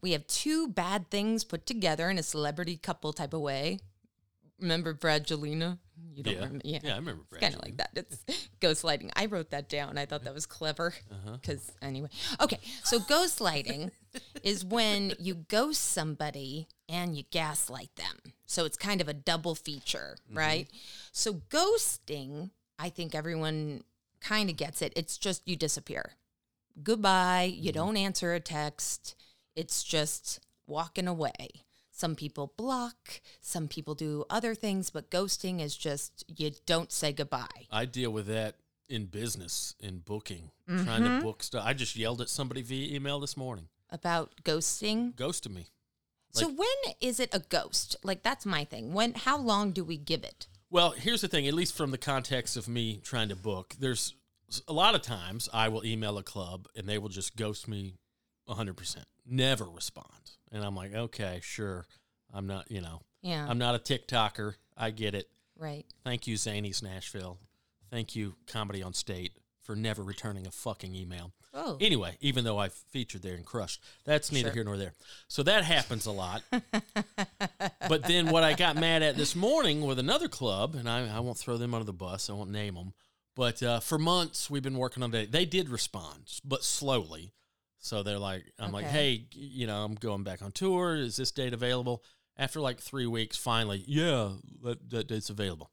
[0.00, 3.80] we have two bad things put together in a celebrity couple type of way.
[4.58, 5.78] Remember Brangelina?
[6.14, 6.40] You don't Yeah.
[6.40, 6.62] remember?
[6.64, 6.78] Yeah.
[6.82, 7.90] Yeah, I remember It's kind of like that.
[7.94, 8.24] It's
[8.60, 9.10] ghostlighting.
[9.16, 9.98] I wrote that down.
[9.98, 10.94] I thought that was clever.
[11.10, 11.36] Uh-huh.
[11.40, 12.08] Because anyway,
[12.40, 12.58] okay.
[12.84, 13.90] So ghostlighting
[14.42, 18.32] is when you ghost somebody and you gaslight them.
[18.46, 20.38] So it's kind of a double feature, Mm-hmm.
[20.38, 20.68] right?
[21.12, 23.82] So ghosting, I think everyone
[24.20, 24.92] kind of gets it.
[24.96, 26.12] It's just you disappear.
[26.82, 27.44] Goodbye.
[27.54, 27.74] You Mm-hmm.
[27.80, 29.14] don't answer a text.
[29.54, 31.64] It's just walking away.
[31.96, 37.10] Some people block, some people do other things, but ghosting is just you don't say
[37.10, 37.46] goodbye.
[37.72, 38.56] I deal with that
[38.86, 41.18] in business, in booking, trying Mm-hmm.
[41.18, 41.64] to book stuff.
[41.64, 43.68] I just yelled at somebody via email this morning.
[43.88, 45.16] About ghosting.
[45.16, 45.68] Ghosted me.
[46.32, 47.96] so when is it a ghost?
[48.04, 48.92] Like that's my thing.
[48.92, 50.48] When how long do we give it?
[50.68, 54.12] Well, here's the thing, at least from the context of me trying to book, there's
[54.68, 57.94] a lot of times I will email a club and they will just ghost me
[58.48, 60.25] 100%, never respond.
[60.52, 61.86] And I'm like, okay, sure.
[62.32, 63.46] I'm not, you know, Yeah.
[63.48, 64.54] I'm not a TikToker.
[64.76, 65.28] I get it.
[65.58, 65.86] right.
[66.04, 67.38] Thank you, Zanies Nashville.
[67.90, 69.32] Thank you, Comedy on State,
[69.62, 71.32] for never returning a fucking email.
[71.54, 71.78] Oh.
[71.80, 74.54] Anyway, even though I've featured there and crushed, that's neither Sure.
[74.54, 74.92] here nor there.
[75.28, 76.42] So that happens a lot.
[77.88, 81.20] but then what I got mad at this morning with another club, and I, I
[81.20, 82.92] won't throw them under the bus, I won't name them,
[83.34, 85.32] but uh, for months we've been working on that.
[85.32, 87.32] They did respond, but slowly.
[87.78, 90.96] So they're like, I'm like, hey, you know, I'm going back on tour.
[90.96, 92.02] Is this date available?
[92.36, 94.30] After like three weeks, finally, yeah,
[94.62, 95.70] that, that date's available.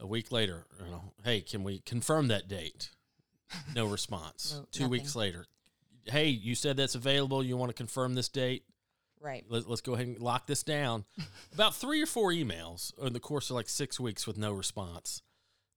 [0.00, 2.90] A week later, you know, hey, can we confirm that date?
[3.74, 4.54] No response.
[4.56, 5.46] No, Two weeks later,
[6.04, 7.44] hey, you said that's available.
[7.44, 8.64] You want to confirm this date?
[9.20, 9.44] Right.
[9.48, 11.04] Let, let's go ahead and lock this down.
[11.52, 15.22] About three or four emails in the course of like six weeks with no response.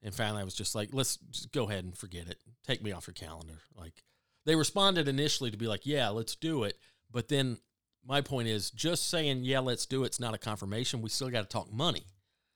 [0.04, 2.38] And finally, I was just like, let's just go ahead and forget it.
[2.66, 3.60] Take me off your calendar.
[3.76, 4.04] Like,
[4.46, 6.78] they responded initially to be like, yeah, let's do it.
[7.12, 7.58] But then
[8.06, 11.02] my point is just saying, yeah, let's do it's not a confirmation.
[11.02, 12.06] We still got to talk money.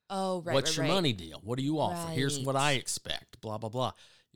[0.09, 0.53] Oh, right.
[0.53, 0.95] What's right, your right.
[0.95, 1.41] money deal?
[1.43, 2.11] What do you offer?
[2.11, 3.41] Here's what I expect.
[3.41, 3.91] Blah, blah, blah.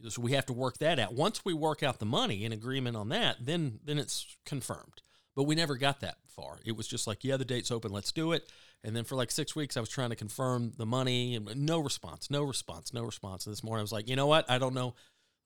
[0.08, 1.14] So we have to work that out.
[1.14, 5.02] Once we work out the money in agreement on that, then then it's confirmed.
[5.36, 6.60] But we never got that far.
[6.66, 8.50] It was just like, yeah, the date's open, let's do it.
[8.84, 11.80] And then for like six weeks, I was trying to confirm the money and no
[11.80, 13.46] response, no response, no response.
[13.46, 14.50] And this morning, I was like, you know what?
[14.50, 14.96] I don't know.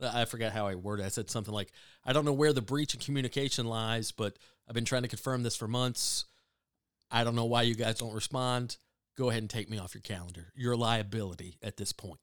[0.01, 1.03] Uh, I forgot how I worded.
[1.03, 1.07] it.
[1.07, 1.71] I said something like,
[2.05, 5.43] I don't know where the breach in communication lies, but I've been trying to confirm
[5.43, 6.25] this for months.
[7.11, 8.77] I don't know why you guys don't respond.
[9.15, 10.51] Go ahead and take me off your calendar.
[10.55, 12.19] You're a liability at this point.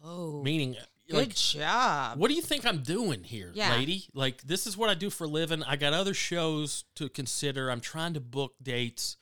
[0.00, 0.42] Whoa.
[0.42, 2.18] Meaning, uh, Good like, job.
[2.18, 3.74] what do you think I'm doing here, Yeah.
[3.76, 4.04] lady?
[4.14, 5.62] Like, this is what I do for a living.
[5.64, 7.70] I got other shows to consider.
[7.70, 9.16] I'm trying to book dates.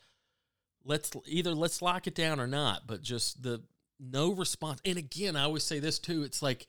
[0.84, 2.86] Let's either let's lock it down or not.
[2.86, 3.62] But just the
[3.98, 4.80] no response.
[4.84, 6.22] And again, I always say this too.
[6.22, 6.66] It's like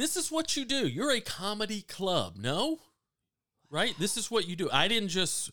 [0.00, 0.86] this is what you do.
[0.86, 2.78] You're a comedy club, no?
[3.70, 3.94] Right?
[3.98, 4.68] This is what you do.
[4.72, 5.50] I didn't just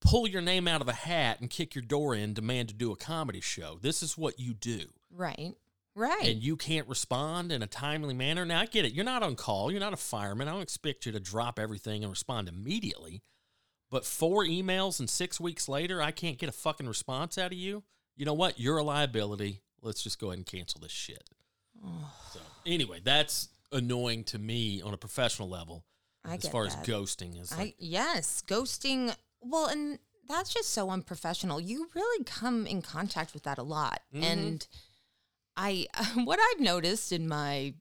[0.00, 2.92] pull your name out of a hat and kick your door in, demand to do
[2.92, 3.78] a comedy show.
[3.80, 5.54] This is what you do Right.
[5.94, 6.28] Right.
[6.28, 8.44] and you can't respond in a timely manner.
[8.44, 8.92] Now I get it.
[8.92, 9.70] You're not on call.
[9.70, 10.46] You're not a fireman.
[10.46, 13.22] I don't expect you to drop everything and respond immediately.
[13.90, 17.58] But four emails and six weeks later, I can't get a fucking response out of
[17.58, 17.82] you.
[18.14, 18.60] You know what?
[18.60, 19.62] You're a liability.
[19.80, 21.24] Let's just go ahead and cancel this shit.
[22.32, 25.84] So anyway, that's annoying to me on a professional level.
[26.24, 26.80] I as far that.
[26.80, 29.14] as ghosting is I like, yes, ghosting.
[29.40, 31.60] Well, and that's just so unprofessional.
[31.60, 34.22] You really come in contact with that a lot, Mhm.
[34.24, 34.66] and
[35.56, 35.86] I
[36.24, 37.74] what I've noticed in my,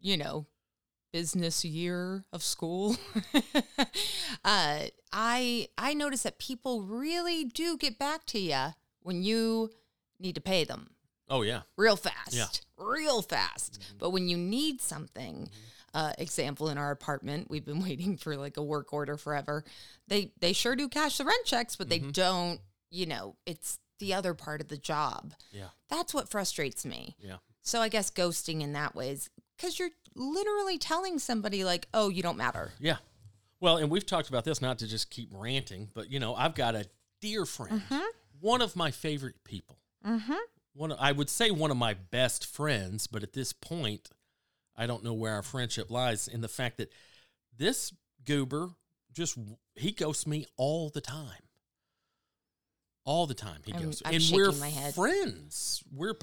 [0.00, 0.46] you know,
[1.12, 2.96] business year of school,
[4.44, 4.80] uh,
[5.12, 9.70] I I notice that people really do get back to you when you
[10.18, 10.90] need to pay them
[11.28, 12.46] oh yeah, real fast, Yeah.
[12.78, 13.80] real fast.
[13.80, 13.98] Mm-hmm.
[13.98, 15.50] But when you need something,
[15.94, 19.64] uh, example in our apartment, we've been waiting for like a work order forever.
[20.08, 22.06] They they sure do cash the rent checks, but Mm-hmm.
[22.06, 22.60] they don't.
[22.90, 25.32] You know, it's the other part of the job.
[25.50, 27.16] yeah, That's what frustrates me.
[27.20, 27.36] yeah.
[27.62, 32.08] So I guess ghosting in that way is because you're literally telling somebody like, "Oh,
[32.10, 32.96] you don't matter." Yeah.
[33.60, 36.54] Well, and we've talked about this not to just keep ranting, but you know, I've
[36.56, 36.86] got a
[37.20, 37.80] dear friend,
[38.40, 39.78] one of my favorite people.
[40.04, 40.32] Mm-hmm.
[40.74, 44.10] One, of, I would say one of my best friends, but at this point,
[44.76, 46.92] I don't know where our friendship lies in the fact that
[47.56, 47.92] this
[48.24, 48.70] goober
[49.12, 49.36] just
[49.76, 51.42] he ghosts me all the time.
[53.04, 54.52] All the time he I'm- goes, I'm and we're
[54.92, 55.82] friends.
[55.92, 56.14] We're,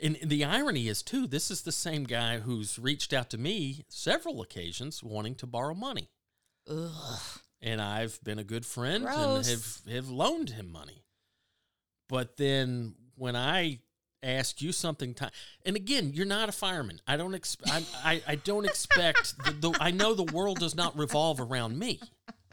[0.00, 1.26] and the irony is too.
[1.26, 5.74] This is the same guy who's reached out to me several occasions wanting to borrow
[5.74, 6.10] money
[6.70, 7.20] Ugh.
[7.60, 9.48] and I've been a good friend Gross.
[9.48, 11.02] and have have loaned him money.
[12.08, 13.80] But then when I
[14.22, 15.30] ask you something, time
[15.64, 17.00] and again, you're not a fireman.
[17.06, 17.86] I don't expect.
[18.04, 19.36] I I don't expect.
[19.44, 22.00] the, the, I know the world does not revolve around me.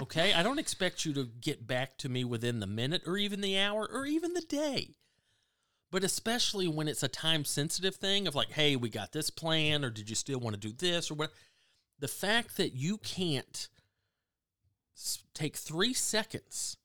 [0.01, 3.41] Okay, I don't expect you to get back to me within the minute or even
[3.41, 4.95] the hour or even the day.
[5.91, 9.83] But especially when it's a time sensitive thing of like, hey, we got this plan,
[9.83, 11.31] or did you still want to do this or what?
[11.99, 13.67] The fact that you can't
[15.33, 16.77] take three seconds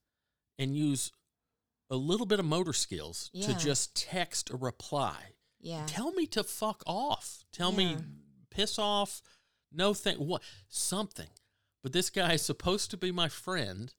[0.59, 1.13] and use
[1.91, 5.17] a little bit of motor skills to just text a reply.
[5.61, 5.85] Yeah.
[5.87, 7.45] Tell me to fuck off.
[7.53, 7.97] Tell me
[8.51, 9.23] piss off.
[9.73, 10.17] No thing.
[10.17, 11.29] What something.
[11.83, 13.93] But this guy is supposed to be my friend,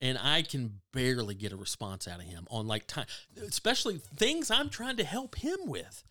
[0.00, 3.06] and I can barely get a response out of him on like time,
[3.46, 6.04] especially things I'm trying to help him with.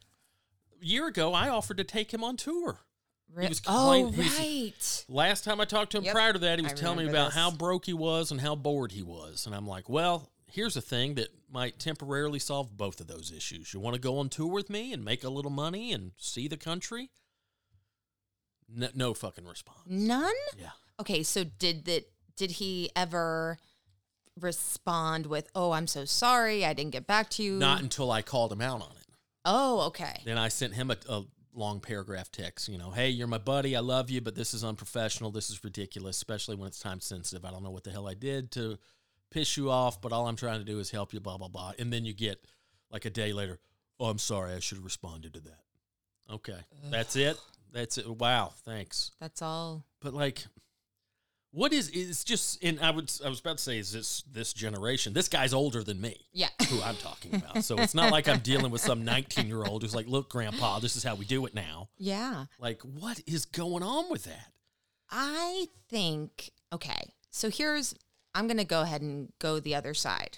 [0.82, 2.82] A year ago, I offered to take him on tour.
[3.34, 5.06] Re- was oh, he was- right.
[5.10, 7.10] Last time I talked to him Yep, prior to that, he was I telling me
[7.10, 7.36] about this.
[7.36, 9.46] how broke he was and how bored he was.
[9.46, 13.74] And I'm like, well, here's a thing that might temporarily solve both of those issues.
[13.74, 16.48] You want to go on tour with me and make a little money and see
[16.48, 17.10] the country?
[18.70, 19.80] No, no fucking response.
[19.88, 20.34] None.
[20.58, 20.72] Yeah.
[21.00, 22.10] Okay, so did that?
[22.36, 23.58] Did he ever
[24.40, 27.54] respond with, "Oh, I'm so sorry, I didn't get back to you"?
[27.54, 29.06] Not until I called him out on it.
[29.46, 30.22] Oh, okay.
[30.26, 33.76] Then I sent him a, a long paragraph text, you know, hey, you're my buddy.
[33.76, 35.32] I love you, but this is unprofessional.
[35.32, 37.46] This is ridiculous, especially when it's time sensitive.
[37.46, 38.78] I don't know what the hell I did to
[39.32, 41.74] piss you off, but all I'm trying to do is help you, blah, blah, blah.
[41.80, 42.40] And then you get
[42.92, 43.60] like a day later,
[44.00, 44.54] oh, I'm sorry.
[44.54, 45.60] I should have responded to that.
[46.32, 46.60] Okay.
[46.90, 47.38] That's it.
[47.74, 48.08] That's it.
[48.08, 48.54] Wow.
[48.66, 49.12] Thanks.
[49.20, 49.84] That's all.
[50.02, 50.46] But like,
[51.52, 54.54] what is, it's just, and I would, I was about to say, is this, this
[54.54, 56.50] generation, this guy's older than me Yeah.
[56.70, 57.64] who I'm talking about.
[57.64, 60.80] So it's not like I'm dealing with some 19 year old who's like, look, grandpa,
[60.80, 61.90] this is how we do it now.
[61.98, 62.46] yeah.
[62.60, 64.52] Like, what is going on with that?
[65.10, 67.96] I think, okay, so here's,
[68.38, 70.38] I'm going to go ahead and go the other side.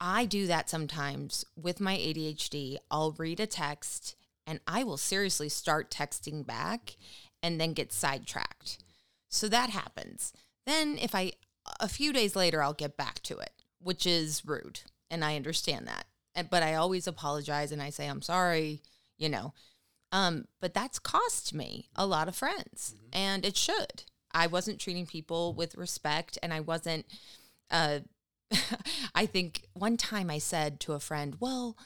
[0.00, 2.78] I do that sometimes with my ADHD.
[2.90, 6.96] I'll read a text and I will seriously start texting back
[7.42, 8.78] and then get sidetracked.
[9.28, 10.32] So that happens.
[10.64, 11.32] Then, if I,
[11.80, 14.80] a few days later, I'll get back to it, which is rude.
[15.10, 16.06] And I understand that.
[16.48, 18.80] But I always apologize and I say, I'm sorry,
[19.18, 19.52] you know.
[20.12, 24.04] Um, but that's cost me a lot of friends, and it should.
[24.34, 27.06] I wasn't treating people with respect, and I wasn't.
[27.70, 28.00] Uh,
[29.14, 31.76] I think one time I said to a friend, "Well,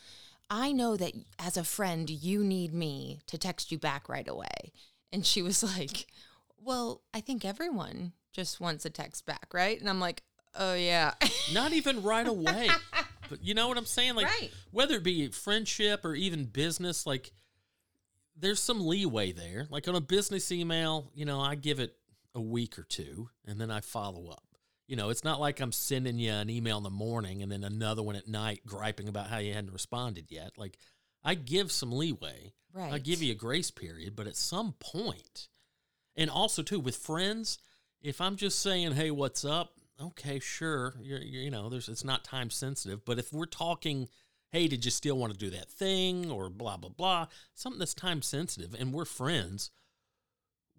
[0.50, 4.72] I know that as a friend, you need me to text you back right away,"
[5.12, 6.06] and she was like,
[6.61, 10.22] "Well, I think everyone just wants a text back, right?" And I'm like,
[10.54, 11.14] "Oh yeah."
[11.52, 12.70] Not even right away.
[13.28, 14.14] but you know what I'm saying?
[14.14, 14.50] Like Right.
[14.70, 17.32] whether it be friendship or even business, like
[18.38, 19.66] there's some leeway there.
[19.70, 21.96] Like on a business email, you know, I give it
[22.37, 24.44] a week or two and then I follow up.
[24.87, 27.64] You know, it's not like I'm sending you an email in the morning and then
[27.64, 30.53] another one at night griping about how you hadn't responded yet.
[30.57, 30.79] Like
[31.25, 32.53] I give some leeway.
[32.72, 32.92] Right.
[32.92, 35.49] I give you a grace period, but at some point,
[36.14, 37.59] and also too with friends,
[38.01, 42.05] if I'm just saying, "Hey, what's up?" Okay, sure, you're, you're you know, there's it's
[42.05, 43.05] not time sensitive.
[43.05, 44.09] But if we're talking,
[44.53, 47.94] "Hey, did you still want to do that thing?" or blah blah blah, something that's
[47.94, 49.70] time sensitive, and we're friends,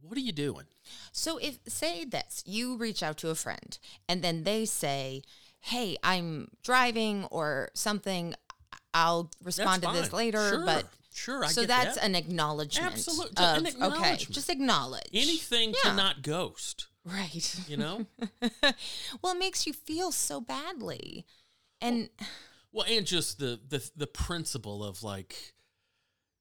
[0.01, 0.65] what are you doing?
[1.11, 5.21] So if say this, you reach out to a friend and then they say,
[5.59, 8.33] "Hey, I'm driving or something.
[8.93, 10.17] I'll respond to this fine.
[10.17, 12.03] later." Sure, But sure, I so that's that.
[12.05, 12.93] an acknowledgement.
[12.93, 15.91] Absolute- Of, an Okay, just acknowledge anything Yeah.
[15.91, 16.87] to not ghost.
[17.03, 17.55] Right.
[17.69, 18.05] You know.
[19.21, 21.25] well, it makes you feel so badly,
[21.81, 22.09] and
[22.71, 25.53] Well, and just the the the principle of like,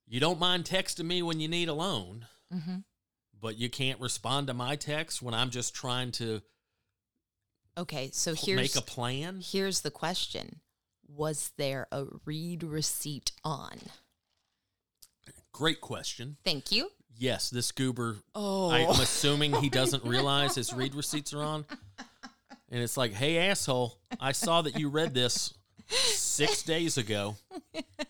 [0.07, 2.79] you don't mind texting me when you need a loan, Mm-hmm.
[3.40, 6.42] But you can't respond to my text when I'm just trying to
[7.77, 8.11] okay.
[8.12, 9.40] So here's make a plan.
[9.42, 10.61] here's the question:
[11.07, 13.79] Was there a read receipt on?
[15.53, 16.37] Great question.
[16.44, 16.90] Thank you.
[17.18, 18.16] Yes, this goober.
[18.35, 21.64] Oh, I'm assuming he doesn't realize his read receipts are on,
[22.70, 25.55] and it's like, hey asshole, I saw that you read this
[25.88, 27.37] six days ago.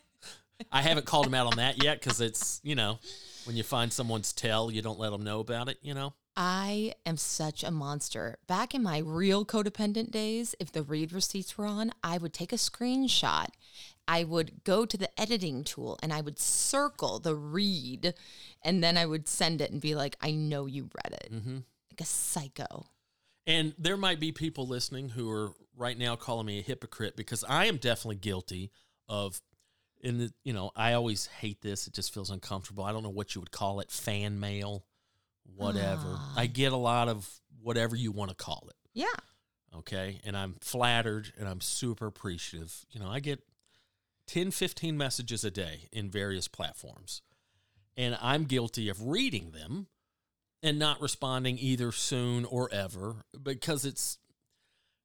[0.72, 2.98] I haven't called him out on that yet because it's you know
[3.46, 5.78] when you find someone's tell, you don't let them know about it.
[5.82, 6.14] You know.
[6.36, 8.36] I am such a monster.
[8.46, 12.52] Back in my real codependent days, if the read receipts were on, I would take
[12.52, 13.46] a screenshot.
[14.06, 18.14] I would go to the editing tool and I would circle the read
[18.62, 21.32] and then I would send it and be like, I know you read it.
[21.32, 21.54] Mm-hmm.
[21.54, 22.86] Like a psycho.
[23.46, 27.44] And there might be people listening who are right now calling me a hypocrite because
[27.44, 28.72] I am definitely guilty
[29.08, 29.40] of
[30.00, 31.86] in the you know, I always hate this.
[31.86, 32.84] It just feels uncomfortable.
[32.84, 34.84] I don't know what you would call it, fan mail,
[35.54, 36.16] whatever.
[36.16, 36.34] Ah.
[36.36, 37.28] I get a lot of
[37.62, 38.76] whatever you want to call it.
[38.94, 39.06] Yeah.
[39.76, 40.20] Okay?
[40.24, 42.84] And I'm flattered and I'm super appreciative.
[42.90, 43.40] You know, I get
[44.26, 47.22] 10 15 messages a day in various platforms.
[47.96, 49.86] And I'm guilty of reading them
[50.62, 54.18] and not responding either soon or ever because it's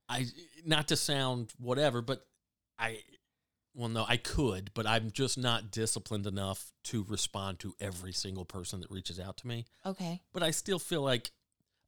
[0.09, 0.25] I
[0.65, 2.25] not to sound whatever, but
[2.77, 2.99] I
[3.73, 8.45] well no, I could, but I'm just not disciplined enough to respond to every single
[8.45, 9.65] person that reaches out to me.
[9.85, 10.21] Okay.
[10.33, 11.31] But I still feel like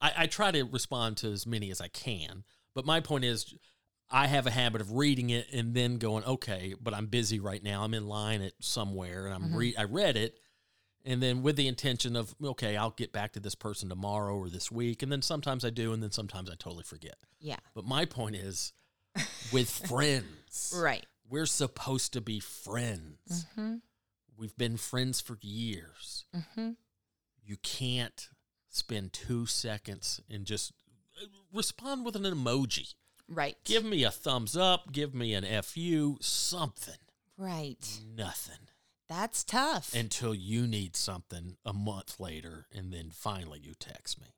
[0.00, 2.44] I, I try to respond to as many as I can.
[2.74, 3.54] But my point is
[4.10, 7.62] I have a habit of reading it and then going, okay, but I'm busy right
[7.62, 7.82] now.
[7.84, 9.56] I'm in line at somewhere and I'm Mhm.
[9.56, 10.38] re- I read it
[11.06, 14.48] and then with the intention of okay, I'll get back to this person tomorrow or
[14.48, 17.16] this week, and then sometimes I do, and then sometimes I totally forget.
[17.40, 17.58] Yeah.
[17.74, 18.72] But my point is,
[19.52, 21.04] with friends, Right.
[21.28, 23.46] We're supposed to be friends.
[23.56, 23.76] Mm-hmm.
[24.36, 26.24] We've been friends for years.
[26.34, 26.70] Mm-hmm.
[27.44, 28.28] You can't
[28.68, 30.72] spend two seconds and just
[31.22, 32.94] uh, respond with an emoji.
[33.28, 33.56] Right.
[33.64, 34.92] Give me a thumbs up.
[34.92, 36.18] Give me an fu.
[36.20, 36.98] Something.
[37.38, 38.00] right.
[38.16, 38.68] Nothing
[39.08, 39.94] That's tough.
[39.94, 44.28] until you need something a month later, and then finally you text me.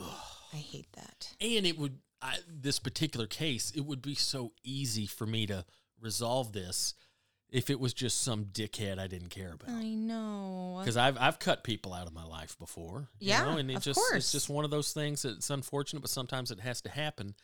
[0.00, 0.06] Ugh.
[0.52, 1.34] I hate that.
[1.40, 5.64] And it would, I, this particular case, it would be so easy for me to
[6.00, 6.94] resolve this
[7.50, 9.70] if it was just some dickhead I didn't care about.
[9.70, 10.78] I know.
[10.80, 13.80] Because I've I've cut people out of my life before, you Yeah, know, and it
[13.80, 14.14] just course.
[14.16, 17.34] it's just one of those things that's unfortunate, but sometimes it has to happen.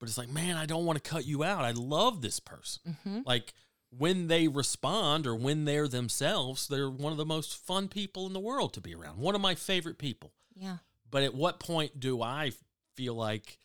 [0.00, 1.64] But it's like, man, I don't want to cut you out.
[1.64, 2.96] I love this person.
[3.06, 3.20] Mm-hmm.
[3.24, 3.54] Like
[3.96, 8.32] when they respond or when they're themselves, they're one of the most fun people in
[8.32, 9.18] the world to be around.
[9.18, 10.32] One of my favorite people.
[10.56, 10.78] Yeah.
[11.08, 12.50] But at what point do I
[12.96, 13.58] feel like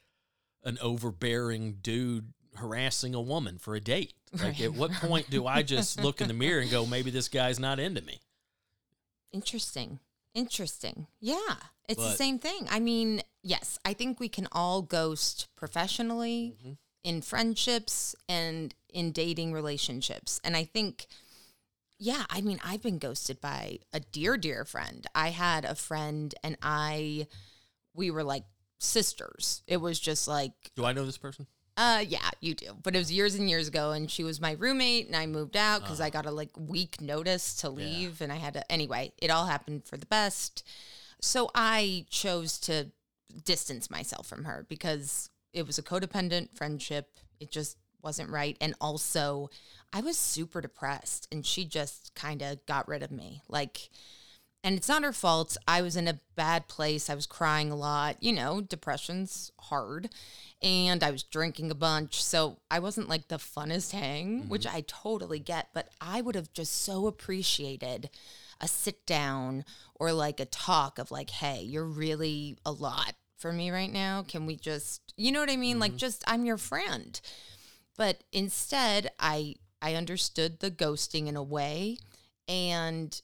[0.64, 4.14] an overbearing dude harassing a woman for a date?
[4.34, 4.62] Like, Right.
[4.62, 7.60] at what point do I just look in the mirror and go, maybe this guy's
[7.60, 8.20] not into me?
[9.32, 10.00] Interesting.
[10.34, 11.08] Interesting.
[11.20, 11.56] Yeah.
[11.90, 12.68] It's the same thing.
[12.70, 16.78] I mean, yes, I think we can all ghost professionally, Mhm.
[17.04, 20.42] in friendships, and in dating relationships.
[20.44, 21.08] And I think,
[21.98, 25.08] yeah, I mean, I've been ghosted by a dear, dear friend.
[25.16, 27.28] I had a friend and I,
[27.94, 28.44] we were like
[28.80, 29.64] sisters.
[29.68, 31.48] It was just like, Do I know this person?
[31.78, 32.76] Uh, yeah, you do.
[32.82, 35.56] But it was years and years ago, and she was my roommate, and I moved
[35.56, 38.72] out because I got a like week notice to leave, and I had to.
[38.72, 40.68] Anyway, it all happened for the best.
[41.22, 42.92] So I chose to
[43.46, 47.20] distance myself from her because it was a codependent friendship.
[47.40, 49.52] It just wasn't right, and also
[49.94, 53.90] I was super depressed, and she just kind of got rid of me, like.
[54.68, 55.56] And it's not her fault.
[55.66, 57.10] I was in a bad place.
[57.10, 58.22] I was crying a lot.
[58.22, 60.10] You know, depression's hard
[60.62, 62.22] and I was drinking a bunch.
[62.22, 64.50] So I wasn't like the funnest hang, mm-hmm.
[64.50, 68.10] which I totally get, but I would have just so appreciated
[68.60, 69.64] a sit down
[69.96, 74.26] or like a talk of like, hey, you're really a lot for me right now.
[74.28, 75.80] Can we just, you know what I mean?
[75.80, 76.00] Like, mm-hmm.
[76.00, 77.18] just, I'm your friend.
[77.96, 82.00] But instead, I, I understood the ghosting in a way.
[82.50, 83.22] And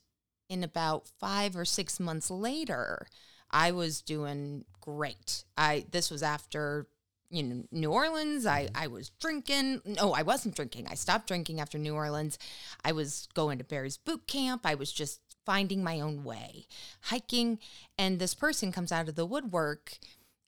[0.48, 3.06] in about five or six months later,
[3.50, 5.44] I was doing great.
[5.56, 6.86] I this was after
[7.30, 8.46] you know New Orleans.
[8.46, 8.76] I mm-hmm.
[8.76, 9.80] I was drinking.
[9.84, 10.86] No, I wasn't drinking.
[10.88, 12.38] I stopped drinking after New Orleans.
[12.84, 14.62] I was going to Barry's boot camp.
[14.64, 16.66] I was just finding my own way,
[17.02, 17.58] hiking,
[17.98, 19.98] and this person comes out of the woodwork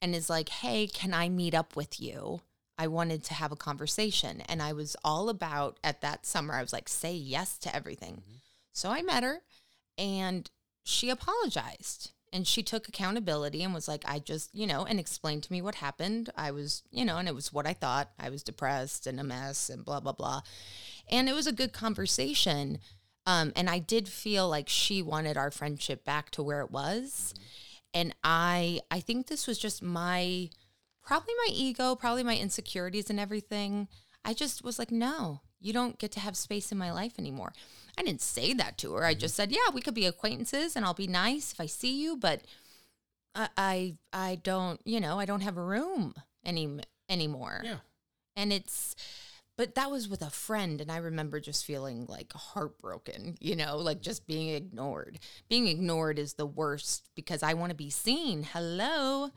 [0.01, 2.41] and is like, "Hey, can I meet up with you?"
[2.79, 6.55] I wanted to have a conversation, and I was all about at that summer.
[6.55, 8.37] I was like, "Say yes to everything." Mm-hmm.
[8.73, 9.41] So I met her
[9.99, 10.51] and
[10.85, 15.43] she apologized and she took accountability and was like i just you know and explained
[15.43, 16.31] to me what happened.
[16.37, 18.11] I was you know and it was what i thought.
[18.19, 20.43] I was depressed and a mess and blah blah blah.
[21.11, 22.79] And it was a good conversation
[23.27, 27.35] um, and i did feel like she wanted our friendship back to where it was.
[27.95, 30.51] And i i think this was just my
[31.03, 33.89] probably my ego probably my insecurities and everything.
[34.25, 37.53] I just was like no you don't get to have space in my life anymore.
[37.99, 39.05] I didn't say that to her.
[39.05, 39.21] I mm-hmm.
[39.21, 42.17] just said yeah we could be acquaintances and i'll be nice if i see you
[42.17, 42.43] but
[43.35, 47.61] i i, I don't you know i don't have a room any anymore.
[47.65, 47.77] Yeah.
[48.35, 48.97] and it's
[49.57, 53.77] but that was with a friend and i remember just feeling like heartbroken you know
[53.79, 55.19] like just being ignored.
[55.49, 58.43] Being ignored is the worst because i want to be seen.
[58.45, 59.25] Hello?
[59.25, 59.31] A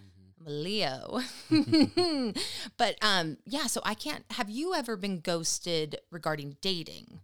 [0.49, 1.19] leo
[2.77, 7.19] but um yeah so i can't have you ever been ghosted regarding dating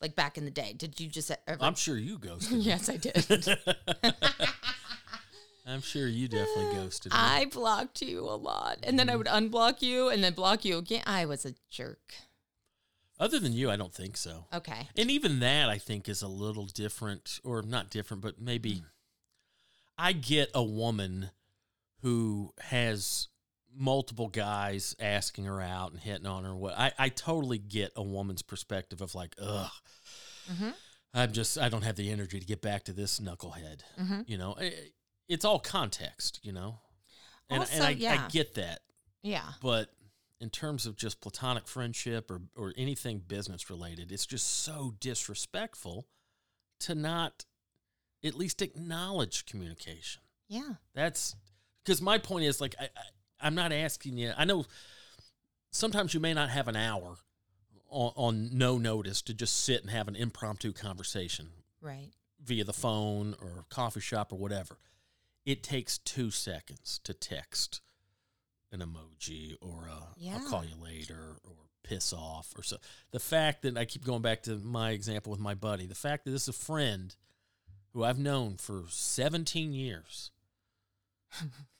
[0.00, 2.58] like back in the day did you just ever I'm sure you ghosted.
[2.58, 3.16] yes i did
[5.64, 7.12] I'm sure you definitely ghosted.
[7.12, 7.18] me.
[7.20, 10.78] i blocked you a lot and then i would unblock you and then block you
[10.78, 12.14] again i was a jerk
[13.20, 14.46] Other than you, I don't think so.
[14.52, 18.72] okay And even that, I think, is a little different, or not different, but maybe
[18.82, 18.84] mm.
[19.96, 21.30] I get a woman
[22.02, 23.28] who has
[23.74, 26.54] multiple guys asking her out and hitting on her.
[26.54, 29.70] What I, I totally get a woman's perspective of like, ugh,
[30.50, 30.74] Mhm.
[31.14, 33.80] I'm just, I don't have the energy to get back to this knucklehead.
[33.98, 34.28] Mhm.
[34.28, 34.90] You know, I-
[35.28, 36.80] it's all context, you know,
[37.48, 38.24] and, Also, and I, yeah.
[38.26, 38.82] I get that.
[39.22, 39.90] yeah But
[40.40, 46.08] in terms of just platonic friendship or, or anything business related, it's just so disrespectful
[46.80, 47.44] to not
[48.24, 50.22] at least acknowledge communication.
[50.48, 51.36] yeah That's
[51.84, 54.66] because my point is like, I, I, I'm not asking you, I know
[55.70, 57.16] sometimes you may not have an hour
[57.88, 61.48] on, on no notice to just sit and have an impromptu conversation
[61.80, 62.10] right
[62.44, 64.78] via the phone or coffee shop or whatever.
[65.44, 67.80] It takes two seconds to text
[68.70, 70.38] an emoji or a Yeah.
[70.40, 71.54] I'll call you later or
[71.84, 72.76] piss off or so.
[73.10, 76.24] The fact that I keep going back to my example with my buddy, the fact
[76.24, 77.14] that this is a friend
[77.92, 80.30] who I've known for 17 years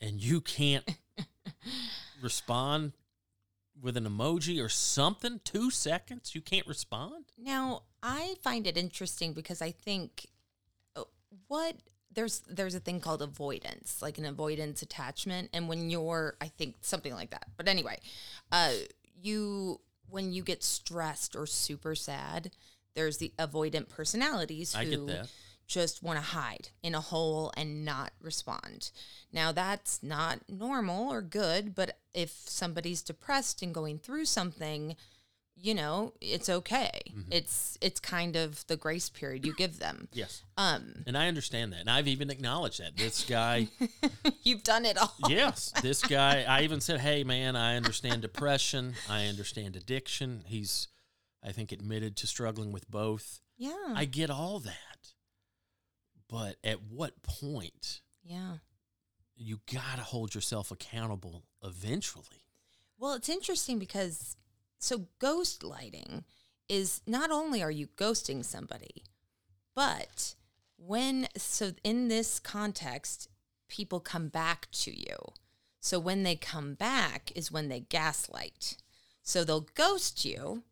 [0.01, 0.89] and you can't
[2.23, 2.93] respond
[3.81, 7.25] with an emoji or something, two seconds, you can't respond?
[7.37, 10.29] Now, I find it interesting because I think
[10.95, 11.03] uh,
[11.49, 11.77] what
[12.15, 16.77] there's there's a thing called avoidance, like an avoidance attachment, and when you're, I think
[16.83, 17.47] something like that.
[17.57, 17.99] But anyway,
[18.51, 18.73] uh,
[19.21, 22.51] you when you get stressed or super sad,
[22.95, 25.29] there's the avoidant personalities I who get that.
[25.67, 28.91] Just want to hide in a hole and not respond.
[29.33, 34.97] Now, that's not normal or good, but if somebody's depressed and going through something,
[35.57, 37.01] you know, it's okay.
[37.11, 37.31] Mm-hmm.
[37.31, 40.09] It's it's kind of the grace period you give them.
[40.13, 40.43] Yes.
[40.57, 41.81] Um, And I understand that.
[41.81, 42.97] And I've even acknowledged that.
[42.97, 43.69] This guy,
[44.43, 45.15] you've done it all.
[45.29, 48.95] yes, this guy, I even said, hey, man, I understand depression.
[49.09, 50.43] I understand addiction.
[50.47, 50.89] He's,
[51.45, 53.41] I think, admitted to struggling with both.
[53.57, 53.95] Yeah.
[53.95, 54.92] I get all that.
[56.33, 58.55] But at what point yeah.
[59.37, 62.47] you got to hold yourself accountable eventually?
[62.99, 64.37] Well, it's interesting because
[64.79, 66.25] so ghostlighting
[66.71, 69.05] is not only are you ghosting somebody,
[69.75, 70.35] but
[70.79, 73.29] when so in this context,
[73.69, 75.17] people come back to you.
[75.81, 78.79] So when they come back is when they gaslight.
[79.23, 80.63] So they'll ghost you,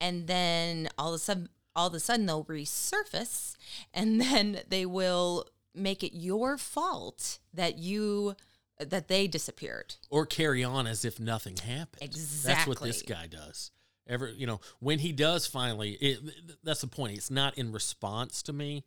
[0.00, 1.48] and then all of a sudden,
[1.78, 3.56] all of a sudden they'll resurface,
[3.94, 8.34] and then they will make it your fault that you
[8.80, 9.96] that they disappeared.
[10.08, 12.00] or carry on as if nothing happened.
[12.00, 12.54] Exactly.
[12.54, 13.72] That's what this guy does.
[14.06, 16.20] Ever, you know, when he does finally, it,
[16.62, 17.16] that's the point.
[17.16, 18.84] It's not in response to me.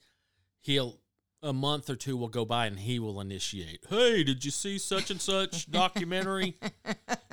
[0.62, 0.98] He'll
[1.44, 3.84] a month or two will go by and he will initiate.
[3.90, 6.58] Hey, did you see such and such documentary?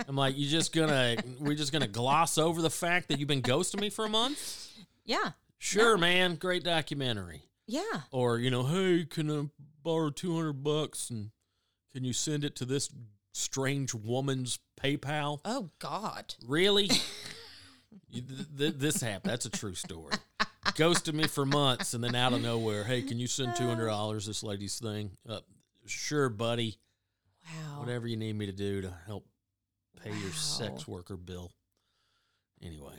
[0.08, 3.42] I'm like, you just gonna we're just gonna gloss over the fact that you've been
[3.42, 4.72] ghosting me for a month?
[5.04, 7.42] Yeah, Sure, man, great documentary.
[7.66, 9.48] yeah, Or you know, hey, can I
[9.82, 11.30] borrow two hundred bucks and
[11.92, 12.90] can you send it to this
[13.32, 15.40] strange woman's PayPal?
[15.44, 16.34] Oh God.
[16.46, 16.90] Really?
[18.10, 19.32] You- th- th- this happened.
[19.32, 20.14] That's a true story.
[20.76, 23.86] Ghosted me for months, and then out of nowhere, hey, can you send two hundred
[23.86, 25.10] dollars this lady's thing?
[25.28, 25.40] Uh,
[25.86, 26.78] sure, buddy.
[27.46, 27.80] Wow.
[27.80, 29.26] Whatever you need me to do to help
[30.04, 31.50] pay your sex worker bill.
[32.62, 32.92] Anyway,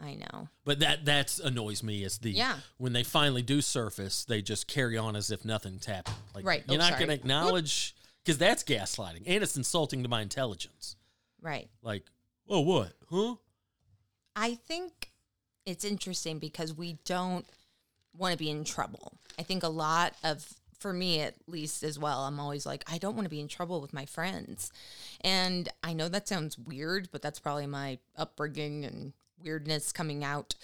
[0.00, 0.48] I know.
[0.64, 2.58] but that that's annoys me is the Yeah.
[2.76, 6.16] when they finally do surface, they just carry on as if nothing's happened.
[6.34, 6.64] Like Right.
[6.68, 10.94] you're Oh, not going to acknowledge because that's gaslighting and it's insulting to my intelligence.
[11.40, 11.68] Right.
[11.82, 12.04] Like,
[12.48, 12.92] oh, what?
[13.10, 13.36] Huh?
[14.36, 15.10] I think
[15.66, 17.44] it's interesting because we don't
[18.16, 19.12] want to be in trouble.
[19.38, 22.98] I think a lot of, for me at least as well, I'm always like, I
[22.98, 24.70] don't want to be in trouble with my friends.
[25.22, 29.12] And I know that sounds weird, but that's probably my upbringing and
[29.42, 30.54] weirdness coming out.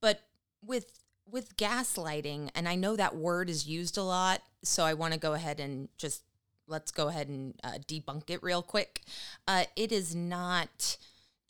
[0.00, 0.20] But
[0.64, 1.00] with,
[1.30, 5.20] with gaslighting, and I know that word is used a lot, so I want to
[5.20, 6.22] go ahead and just
[6.66, 9.02] let's go ahead and uh, debunk it real quick.
[9.46, 10.98] Uh, it is not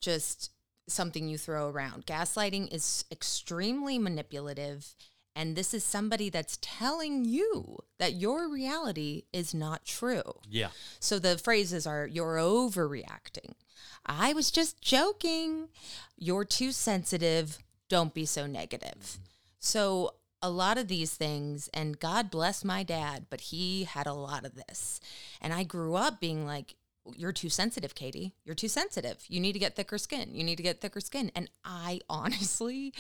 [0.01, 0.53] just
[0.87, 2.07] something you throw around.
[2.07, 4.95] Gaslighting is extremely manipulative.
[5.37, 10.41] And this is somebody that's telling you that your reality is not true.
[10.49, 10.69] Yeah.
[10.99, 13.53] So the phrases are you're overreacting.
[14.07, 15.69] I was just joking.
[16.17, 17.59] You're too sensitive.
[17.89, 19.19] Don't be so negative.
[19.59, 24.13] So a lot of these things, and God bless my dad, but he had a
[24.13, 25.01] lot of this.
[25.41, 26.77] And I grew up being like,
[27.17, 28.35] you're too sensitive, Katie.
[28.45, 29.25] You're too sensitive.
[29.29, 30.35] You need to get thicker skin.
[30.35, 31.31] You need to get thicker skin.
[31.35, 32.93] And I honestly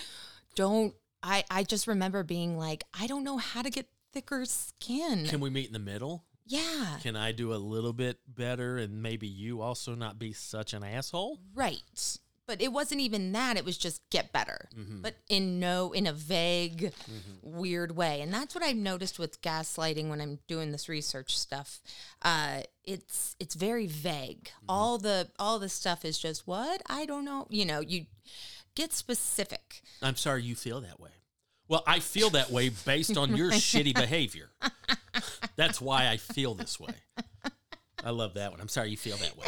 [0.54, 5.26] don't I I just remember being like, I don't know how to get thicker skin.
[5.26, 6.24] Can we meet in the middle?
[6.48, 6.96] Yeah.
[7.02, 10.82] Can I do a little bit better and maybe you also not be such an
[10.82, 11.38] asshole?
[11.54, 12.18] Right.
[12.46, 13.58] But it wasn't even that.
[13.58, 14.70] It was just get better.
[14.74, 15.02] Mm-hmm.
[15.02, 16.94] But in no, in a vague,
[17.42, 18.22] weird way.
[18.22, 21.80] And that's what I've noticed with gaslighting when I'm doing this research stuff.
[22.22, 24.44] Uh, it's it's very vague.
[24.44, 24.64] Mm-hmm.
[24.70, 27.46] All the all the stuff is just what I don't know.
[27.50, 28.06] You know, you
[28.74, 29.82] get specific.
[30.00, 31.10] I'm sorry you feel that way.
[31.68, 34.50] Well, I feel that way based on your shitty behavior.
[35.56, 36.94] That's why I feel this way.
[38.02, 38.60] I love that one.
[38.60, 39.46] I'm sorry you feel that way.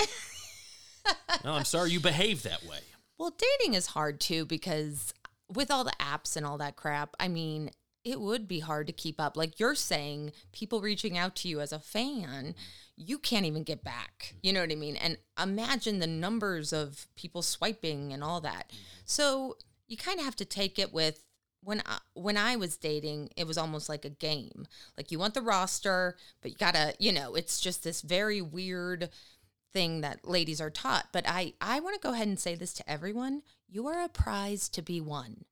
[1.45, 2.81] No, I'm sorry you behave that way.
[3.19, 5.15] Well, dating is hard too because
[5.49, 7.71] with all the apps and all that crap, I mean,
[8.05, 9.37] it would be hard to keep up.
[9.37, 12.55] Like you're saying, people reaching out to you as a fan,
[12.97, 14.35] you can't even get back.
[14.43, 14.97] You know what I mean?
[14.97, 18.71] And imagine the numbers of people swiping and all that.
[19.05, 19.57] So
[19.87, 21.25] you kind of have to take it with
[21.63, 24.67] when I, when I was dating, it was almost like a game.
[24.97, 29.11] Like you want the roster, but you gotta, you know, it's just this very weird
[29.73, 31.09] thing that ladies are taught.
[31.13, 33.43] But I, I want to go ahead and say this to everyone.
[33.69, 35.45] You are a prize to be won.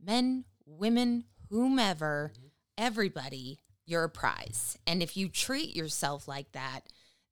[0.00, 2.46] Men, women, whomever, mm-hmm.
[2.76, 4.78] everybody, you're a prize.
[4.86, 6.80] And if you treat yourself like that,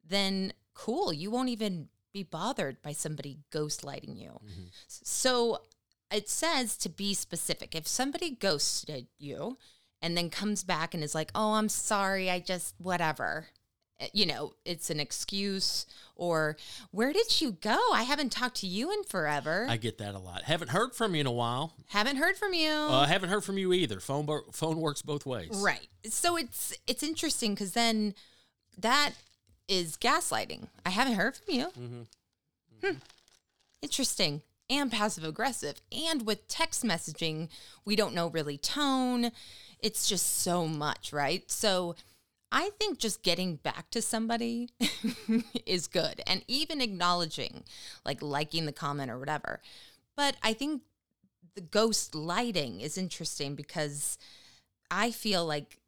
[0.05, 1.13] then cool.
[1.13, 4.31] You won't even be bothered by somebody ghostlighting you.
[4.31, 4.67] Mm-hmm.
[4.89, 5.61] S- So
[6.11, 7.75] it says to be specific.
[7.75, 9.59] If somebody ghosted you
[10.03, 13.49] and then comes back and is like, oh, I'm sorry, I just, whatever.
[14.01, 16.57] Uh, You know, it's an excuse, or
[16.91, 17.79] where did you go?
[17.93, 19.67] I haven't talked to you in forever.
[19.69, 20.43] I get that a lot.
[20.43, 21.73] Haven't heard from you in a while.
[21.89, 22.71] haven't heard from you.
[22.71, 23.99] Uh, haven't heard from you either.
[24.01, 25.49] Phone phone works both ways.
[25.65, 25.89] Right.
[26.09, 28.15] So it's it's interesting because then
[28.79, 29.13] that
[29.67, 30.69] is gaslighting.
[30.85, 31.65] I haven't heard from you.
[32.85, 32.99] Hmm.
[33.83, 34.43] Interesting.
[34.69, 35.81] And passive aggressive.
[35.93, 37.49] And with text messaging,
[37.85, 39.31] we don't know really tone.
[39.81, 41.49] It's just so much, right?
[41.51, 41.95] So
[42.51, 44.71] I think just getting back to somebody
[45.67, 47.65] is good and even acknowledging,
[48.05, 49.61] like liking the comment or whatever.
[50.17, 50.83] But I think
[51.55, 54.19] the ghostlighting is interesting because
[54.91, 55.79] I feel like,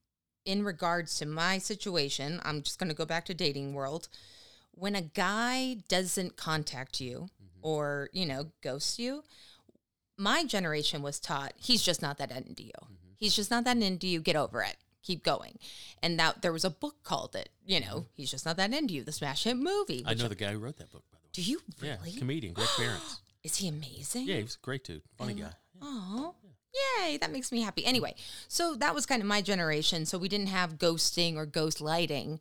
[0.44, 4.08] in regards to my situation, I'm just going to go back to dating world.
[4.78, 7.58] When a guy doesn't contact you mm-hmm.
[7.62, 9.24] or, you know, ghosts you,
[10.16, 12.72] my generation was taught he's just not that into you.
[12.82, 13.12] Mm-hmm.
[13.16, 14.20] He's just not that into you.
[14.20, 14.76] Get over it.
[15.02, 15.58] Keep going.
[16.02, 18.14] And that there was a book called it, you know, mm-hmm.
[18.14, 20.04] he's just not that into you, the smash hit movie.
[20.06, 21.30] I know the guy who wrote that book, by the way.
[21.32, 22.10] Do you really?
[22.10, 23.18] Yeah, comedian Greg Behrendt.
[23.44, 24.26] Is he amazing?
[24.26, 25.52] Yeah, he's a great dude, funny guy.
[25.80, 26.34] Oh,
[26.98, 27.16] yay!
[27.16, 27.84] That makes me happy.
[27.86, 28.14] Anyway,
[28.48, 30.04] so that was kind of my generation.
[30.06, 32.40] So we didn't have ghosting or ghostlighting,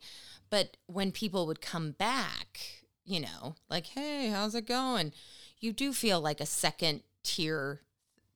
[0.50, 2.60] but when people would come back,
[3.04, 5.12] you know, like, "Hey, how's it going?"
[5.60, 7.80] You do feel like a second tier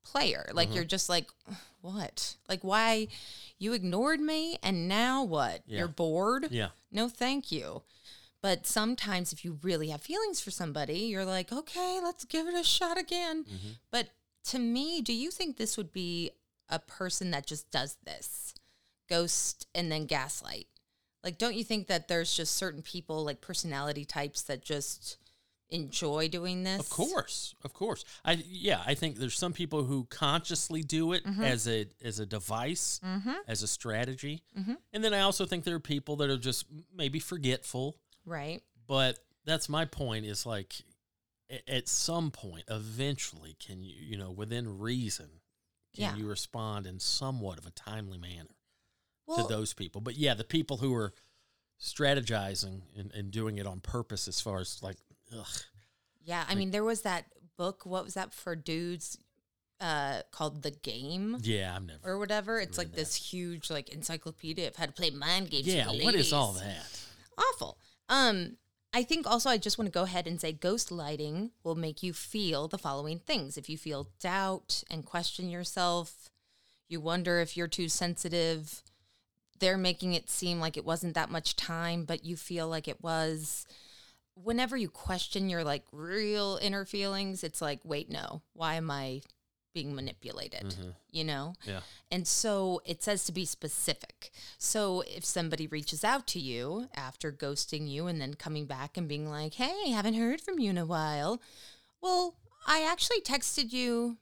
[0.04, 0.48] player.
[0.52, 0.76] Like Mm-hmm.
[0.76, 1.30] you're just like,
[1.80, 2.36] "What?
[2.48, 3.08] Like why
[3.58, 5.62] you ignored me and now what?
[5.66, 5.78] Yeah.
[5.80, 6.70] You're bored?" Yeah.
[6.90, 7.82] No, thank you.
[8.40, 12.54] But sometimes if you really have feelings for somebody, you're like, okay, let's give it
[12.54, 13.44] a shot again.
[13.92, 14.08] But
[14.46, 16.32] to me, do you think this would be
[16.68, 18.52] a person that just does this?
[19.08, 20.66] Ghost and then gaslight.
[21.24, 25.18] Like, don't you think that there's just certain people, like personality types, that just
[25.70, 26.80] enjoy doing this?
[26.80, 28.04] Of course, of course.
[28.24, 31.42] I yeah, I think there's some people who consciously do it Mm-hmm.
[31.44, 33.00] as a as a device,
[33.46, 34.42] as a strategy,
[34.92, 37.96] and then I also think there are people that are just maybe forgetful.
[38.26, 38.62] Right.
[38.86, 40.26] But that's my point.
[40.26, 40.74] Is like
[41.68, 45.26] at some point, eventually, can you you know within reason,
[45.94, 46.16] can Yeah.
[46.16, 48.56] you respond in somewhat of a timely manner
[49.36, 50.00] Well, to those people?
[50.00, 51.12] But yeah, the people who are
[51.80, 54.96] strategizing and, and doing it on purpose, as far as like,
[55.36, 55.46] ugh,
[56.24, 56.44] yeah.
[56.48, 57.26] I mean, there was that
[57.56, 57.84] book.
[57.84, 59.18] What was that for dudes?
[59.80, 61.38] Uh, called The Game.
[61.42, 61.98] yeah, I've never.
[62.04, 62.60] or whatever.
[62.60, 65.66] It's like this huge like encyclopedia of how to play mind games.
[65.66, 67.04] Yeah, what is all that?
[67.36, 67.78] Awful.
[68.08, 68.58] Um,
[68.92, 72.12] I think also I just want to go ahead and say ghostlighting will make you
[72.12, 73.56] feel the following things.
[73.56, 76.28] If you feel doubt and question yourself,
[76.88, 78.82] you wonder if you're too sensitive.
[79.62, 83.00] They're making it seem like it wasn't that much time, but you feel like it
[83.00, 83.64] was.
[84.34, 89.20] Whenever you question your like real inner feelings, it's like, wait, no, why am I
[89.74, 90.74] being manipulated?
[91.10, 91.54] You know?
[91.64, 91.80] Yeah.
[92.10, 94.30] And so it says to be specific.
[94.58, 99.06] So if somebody reaches out to you after ghosting you and then coming back and
[99.06, 101.40] being like, hey, haven't heard from you in a while.
[102.00, 102.34] Well,
[102.66, 104.16] I actually texted you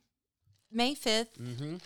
[0.72, 1.38] May 5th.
[1.41, 1.76] Mm-hmm.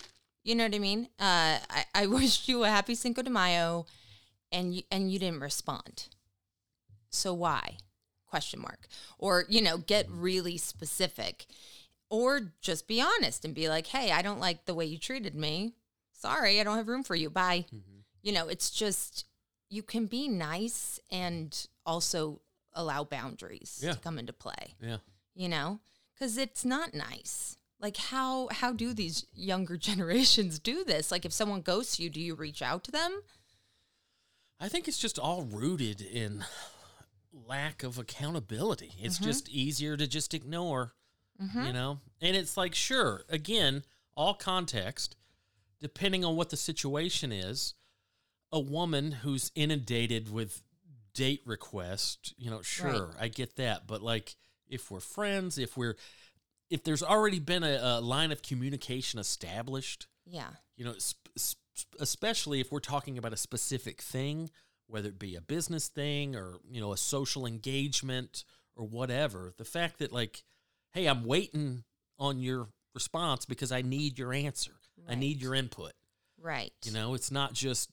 [0.44, 1.08] You know what I mean?
[1.18, 3.86] Uh, I, I wished you a happy Cinco de Mayo
[4.52, 6.08] and you, and you didn't respond.
[7.10, 7.78] So why?
[8.26, 8.86] Question mark.
[9.18, 11.46] Or, you know, get really specific
[12.10, 15.34] or just be honest and be like, hey, I don't like the way you treated
[15.34, 15.74] me.
[16.12, 17.30] Sorry, I don't have room for you.
[17.30, 17.64] Bye.
[18.22, 19.24] You know, it's just,
[19.70, 22.40] you can be nice and also
[22.74, 23.92] allow boundaries Yeah.
[23.92, 24.98] to come into play, Yeah.
[25.34, 25.80] you know,
[26.14, 27.56] because it's not nice.
[27.84, 31.12] Like how how do these younger generations do this?
[31.12, 33.20] Like if someone ghosts you, do you reach out to them?
[34.58, 36.46] I think it's just all rooted in
[37.46, 38.92] lack of accountability.
[38.98, 39.26] It's mm-hmm.
[39.26, 40.94] just easier to just ignore,
[41.38, 41.72] you mm-hmm.
[41.72, 42.00] know?
[42.22, 43.82] And it's like, sure, again,
[44.16, 45.14] all context,
[45.78, 47.74] depending on what the situation is,
[48.50, 50.62] a woman who's inundated with
[51.12, 53.86] date requests, you know, sure, I get that.
[53.86, 55.96] But like, if we're friends, if we're,
[56.74, 60.50] if there's already been a, a line of communication established, Yeah.
[60.76, 64.50] you know, sp- sp- especially if we're talking about a specific thing,
[64.88, 68.44] whether it be a business thing or, you know, a social engagement
[68.76, 70.42] or whatever, the fact that, like,
[70.92, 71.84] hey, I'm waiting
[72.18, 74.72] on your response because I need your answer,
[75.08, 75.92] I need your input.
[76.40, 76.72] Right.
[76.84, 77.90] You know, it's not just,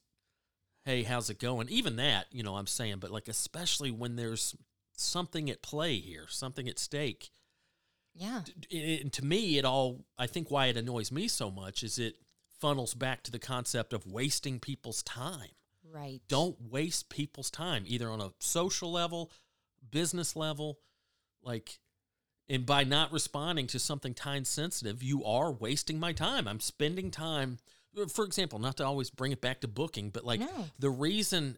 [0.86, 1.70] hey, how's it going?
[1.70, 4.56] Even that, you know, I'm saying, but like, especially when there's
[4.94, 7.30] something at play here, something at stake
[8.14, 8.42] Yeah.
[8.72, 12.16] and to me, it all, I think why it annoys me so much is it
[12.60, 15.50] funnels back to the concept of wasting people's time.
[15.90, 16.22] Right.
[16.28, 19.32] Don't waste people's time, either on a social level,
[19.90, 20.80] business level.
[21.42, 21.80] Like,
[22.50, 26.48] and by not responding to something time sensitive, you are wasting my time.
[26.48, 27.58] I'm spending time,
[28.10, 30.68] for example, not to always bring it back to booking, but like No.
[30.78, 31.58] the reason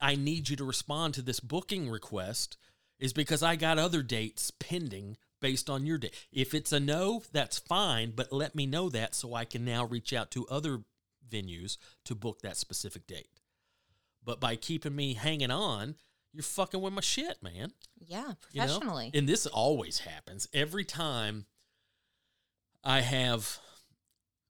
[0.00, 2.56] I need you to respond to this booking request
[2.98, 6.14] is because I got other dates pending based on your date.
[6.32, 9.84] If it's a no, that's fine, but let me know that so I can now
[9.84, 10.82] reach out to other
[11.28, 13.28] venues to book that specific date.
[14.24, 15.94] But by keeping me hanging on,
[16.32, 17.72] you're fucking with my shit, man.
[17.98, 18.32] Yeah.
[18.52, 18.66] You know?
[18.66, 19.10] Professionally.
[19.14, 20.48] And this always happens.
[20.52, 21.46] Every time
[22.84, 23.58] I have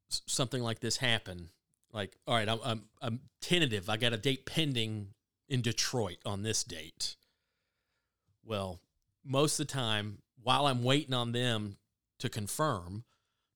[0.08, 1.50] something like this happen,
[1.92, 3.88] like, all right, I'm, I'm, I'm tentative.
[3.88, 5.08] I got a date pending
[5.48, 7.16] in Detroit on this date.
[8.44, 8.80] Well,
[9.24, 11.76] most of the time, while I'm waiting on them
[12.18, 13.04] to confirm,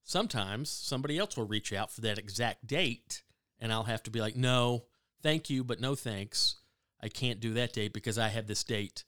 [0.03, 3.23] sometimes somebody else will reach out for that exact date,
[3.59, 4.85] and I'll have to be like, no,
[5.23, 6.57] thank you, but no thanks.
[7.03, 9.05] I can't do that date because I have this date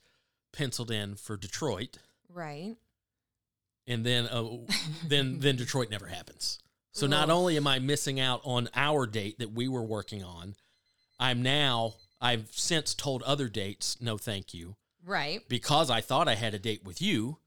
[0.52, 1.98] penciled in for Detroit,
[2.28, 2.74] right.
[3.86, 4.44] and then uh,
[5.06, 6.58] then then Detroit never happens.
[6.92, 10.54] So not only am I missing out on our date that we were working on,
[11.18, 15.40] I'm now I've since told other dates no thank you Right.
[15.48, 17.38] because I thought I had a date with you,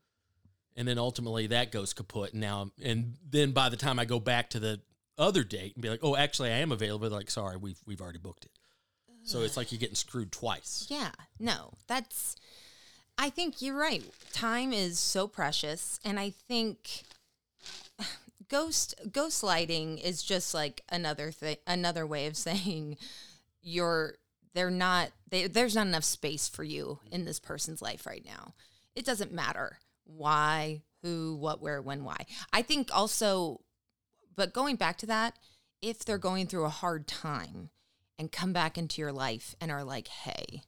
[0.77, 2.31] and then ultimately that goes kaput.
[2.31, 4.79] And now, and then by the time I go back to the
[5.17, 7.09] other date and be like, oh, actually, I am available.
[7.09, 8.51] They're like, sorry, we've we've already booked it.
[9.23, 10.87] So it's like you're getting screwed twice.
[10.89, 12.37] Yeah, no, that's.
[13.17, 14.03] I think you're right.
[14.31, 17.03] Time is so precious, and I think
[18.47, 22.97] ghost ghostlighting is just like another thing, another way of saying
[23.61, 24.15] you're
[24.53, 28.53] they're not they, there's not enough space for you in this person's life right now.
[28.95, 32.25] It doesn't matter why, who, what, where, when, why.
[32.51, 33.61] I think also,
[34.35, 35.35] but going back to that,
[35.81, 37.69] if they're going through a hard time
[38.17, 40.63] and come back into your life and are like, hey,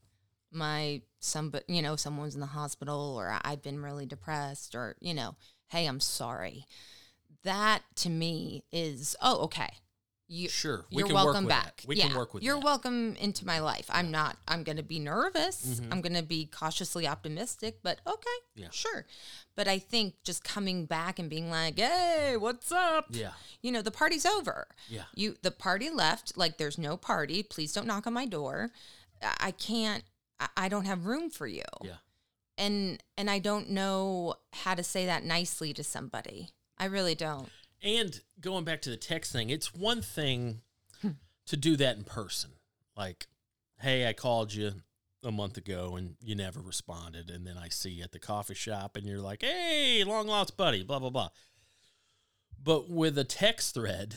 [0.52, 5.14] my some you know someone's in the hospital or I've been really depressed or you
[5.14, 5.36] know
[5.68, 6.66] hey I'm sorry
[7.44, 9.70] that to me is oh okay
[10.32, 11.64] you Sure, we you're can work welcome with that.
[11.66, 12.64] back We yeah, can work with you're that.
[12.64, 15.92] welcome into my life I'm not I'm gonna be nervous Mm-hmm.
[15.92, 18.68] I'm gonna be cautiously optimistic but okay Yeah.
[18.72, 19.06] sure
[19.56, 23.32] but I think just coming back and being like hey what's up Yeah.
[23.62, 25.04] you know the party's over Yeah.
[25.16, 28.70] you the party left like there's no party please don't knock on my door
[29.22, 30.04] I- i can't
[30.40, 31.98] I- i don't have room for you Yeah.
[32.58, 37.50] and and i don't know how to say that nicely to somebody i really don't
[37.82, 40.62] And going back to the text thing, it's one thing
[41.48, 42.52] to do that in person.
[42.96, 43.28] Like,
[43.80, 44.74] hey, I called you
[45.24, 47.30] a month ago and you never responded.
[47.30, 50.58] And then I see you at the coffee shop and you're like, hey, long lost
[50.58, 51.30] buddy, blah, blah, blah.
[52.62, 54.16] But with a text thread,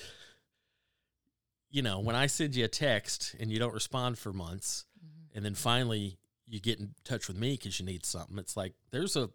[1.70, 5.36] you know, when I send you a text and you don't respond for months, mm-hmm.
[5.36, 8.74] and then finally you get in touch with me because you need something, it's like
[8.90, 9.30] there's a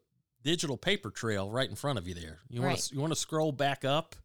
[0.47, 2.39] digital paper trail right in front of you there.
[2.49, 4.15] You want to you want to scroll back up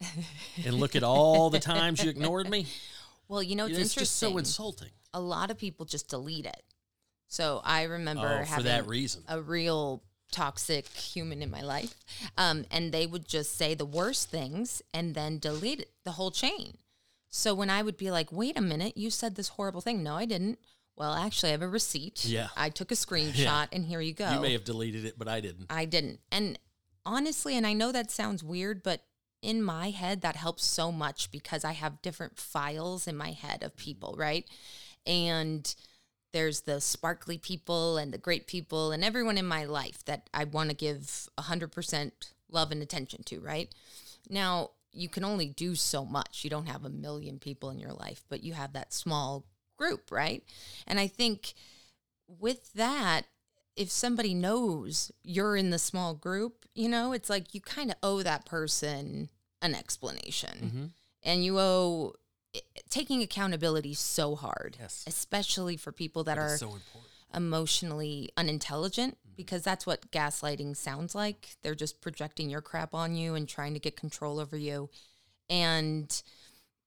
[0.65, 2.65] and look at all the times you ignored me?
[3.27, 4.89] well you know it's, it's just so insulting.
[5.13, 6.63] a lot of people just delete it
[7.27, 9.23] so i remember Oh, having for that reason.
[9.29, 11.95] a real toxic human in my life
[12.37, 16.31] um, and they would just say the worst things and then delete it, the whole
[16.31, 16.77] chain
[17.29, 20.15] so when i would be like wait a minute you said this horrible thing no
[20.15, 20.59] i didn't
[20.95, 22.47] well actually i have a receipt Yeah.
[22.57, 25.39] i took a screenshot and here you go You may have deleted it, but I
[25.41, 25.67] didn't.
[25.69, 26.57] i didn't and
[27.05, 29.01] honestly and i know that sounds weird but
[29.41, 33.61] in my head that helps so much because i have different files in my head
[33.63, 34.45] of people right
[35.05, 35.75] and
[36.31, 40.45] there's the sparkly people and the great people and everyone in my life that I
[40.45, 42.11] want to give 100%
[42.49, 43.71] love and attention to, right?
[44.31, 46.43] Now, you can only do so much.
[46.43, 49.45] You don't have a million people in your life, but you have that small
[49.77, 50.43] group, right?
[50.87, 51.53] And I think
[52.27, 53.23] with that,
[53.75, 57.97] if somebody knows you're in the small group, you know, it's like you kind of
[58.03, 59.29] owe that person
[59.61, 60.57] an explanation.
[60.63, 60.85] Mm-hmm.
[61.23, 62.13] And you owe
[62.89, 65.03] taking accountability so hard, Yes.
[65.07, 66.77] especially for people that are so
[67.33, 71.55] emotionally unintelligent because that's what gaslighting sounds like.
[71.63, 74.89] They're just projecting your crap on you and trying to get control over you.
[75.49, 76.21] And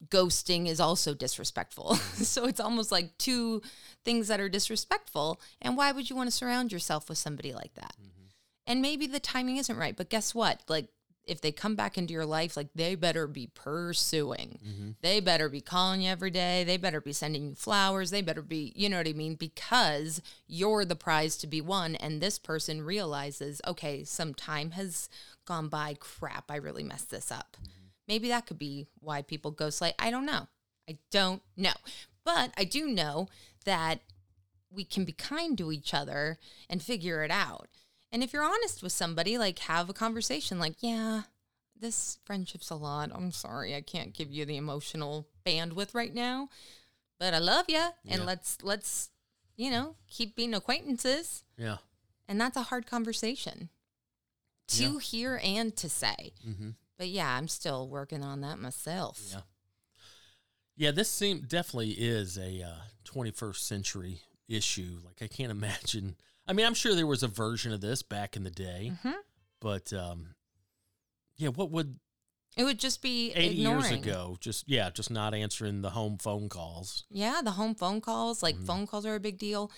[0.09, 1.95] ghosting is also disrespectful.
[2.15, 3.63] so it's almost like two
[4.05, 5.41] things that are disrespectful.
[5.61, 7.95] And why would you want to surround yourself with somebody like that?
[8.01, 8.27] Mm-hmm.
[8.67, 10.61] And maybe the timing isn't right, but guess what?
[10.69, 10.89] Like
[11.27, 14.59] if they come back into your life, like they better be pursuing.
[14.65, 14.91] Mm-hmm.
[15.03, 16.63] They better be calling you every day.
[16.63, 18.11] They better be sending you flowers.
[18.11, 19.35] They better be, you know what I mean?
[19.35, 21.97] Because you're the prize to be won.
[21.97, 25.09] And this person realizes, okay, some time has
[25.47, 25.97] gone by.
[25.99, 27.57] Crap, I really messed this up.
[27.61, 27.86] Mm-hmm.
[28.09, 29.95] Maybe that could be why people ghostlight.
[29.99, 30.49] I don't know.
[30.89, 31.73] I don't know.
[32.25, 33.29] But I do know
[33.65, 34.01] that
[34.71, 36.39] we can be kind to each other
[36.69, 37.69] and figure it out.
[38.13, 41.23] And if you're honest with somebody, like have a conversation like, yeah,
[41.79, 43.11] this friendship's a lot.
[43.15, 43.75] I'm sorry.
[43.75, 46.49] I can't give you the emotional bandwidth right now,
[47.19, 48.25] but I love you and Yeah.
[48.27, 49.11] let's let's
[49.57, 51.43] you know, keep being acquaintances.
[51.57, 51.79] Yeah.
[52.29, 53.71] And that's a hard conversation
[54.69, 54.99] to Yeah.
[54.99, 56.33] hear and to say.
[56.47, 56.71] Mm-hmm.
[56.99, 59.21] But yeah, I'm still working on that myself.
[59.31, 59.41] Yeah.
[60.77, 62.75] Yeah, this seem definitely is a uh,
[63.05, 64.99] 21st century issue.
[65.05, 66.17] Like I can't imagine.
[66.47, 69.15] I mean, I'm sure there was a version of this back in the day, Mhm.
[69.61, 70.35] but um,
[71.37, 71.99] yeah, what would
[72.57, 73.81] It would just be 80 ignoring.
[73.91, 74.37] years ago?
[74.41, 77.05] Just yeah, just not answering the home phone calls.
[77.11, 78.65] Yeah, the home phone calls, like Mm-hmm.
[78.67, 79.71] phone calls are a big deal.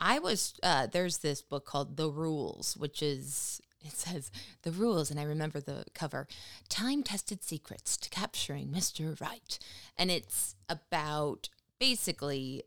[0.00, 4.30] I was uh there's this book called The Rules, which is it says
[4.62, 6.26] the rules and I remember the cover,
[6.68, 9.20] time-tested secrets to capturing Mr.
[9.20, 9.58] Right.
[9.96, 12.62] And it's about basically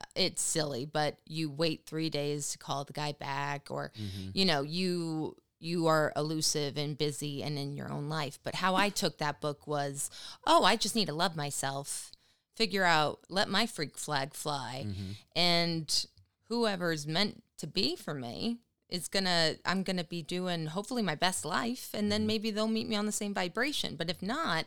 [0.00, 4.30] uh, it's silly, but you wait 3 days to call the guy back or Mm-hmm.
[4.34, 8.36] you know, you you are elusive and busy and in your own life.
[8.42, 10.10] But how I took that book was,
[10.44, 12.10] oh, I just need to love myself,
[12.56, 15.10] figure out, let my freak flag fly, Mm-hmm.
[15.36, 16.06] and
[16.48, 18.58] whoever's meant to be for me
[18.92, 22.08] is gonna I'm gonna be doing hopefully my best life, and Mm-hmm.
[22.10, 23.96] then maybe they'll meet me on the same vibration.
[23.96, 24.66] But if not,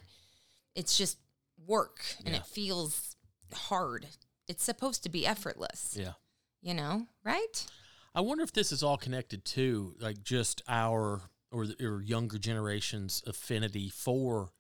[0.74, 1.18] it's just
[1.66, 2.42] work, and Yeah.
[2.42, 3.16] it feels
[3.54, 4.08] hard.
[4.48, 6.14] It's supposed to be effortless, Yeah.
[6.62, 7.66] you know, right?
[8.14, 13.22] I wonder if this is all connected to like just our or, or younger generation's
[13.28, 14.52] affinity for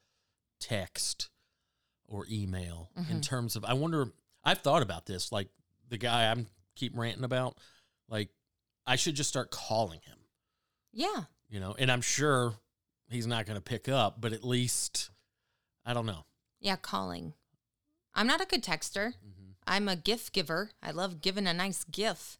[0.59, 1.30] text
[2.07, 4.11] or email in terms of I wonder
[4.43, 5.49] I've thought about this like
[5.89, 7.57] the guy I'm keep ranting about
[8.07, 8.30] like
[8.86, 10.18] I should just start calling him
[10.94, 12.54] Yeah, you know and I'm sure
[13.10, 15.10] he's not going to pick up but at least
[15.86, 16.26] I don't know
[16.66, 16.78] yeah.
[16.78, 17.34] Calling.
[18.16, 19.10] I'm not a good texter.
[19.10, 19.52] Mm-hmm.
[19.68, 20.72] I'm a gift giver.
[20.82, 22.38] I love giving a nice gift.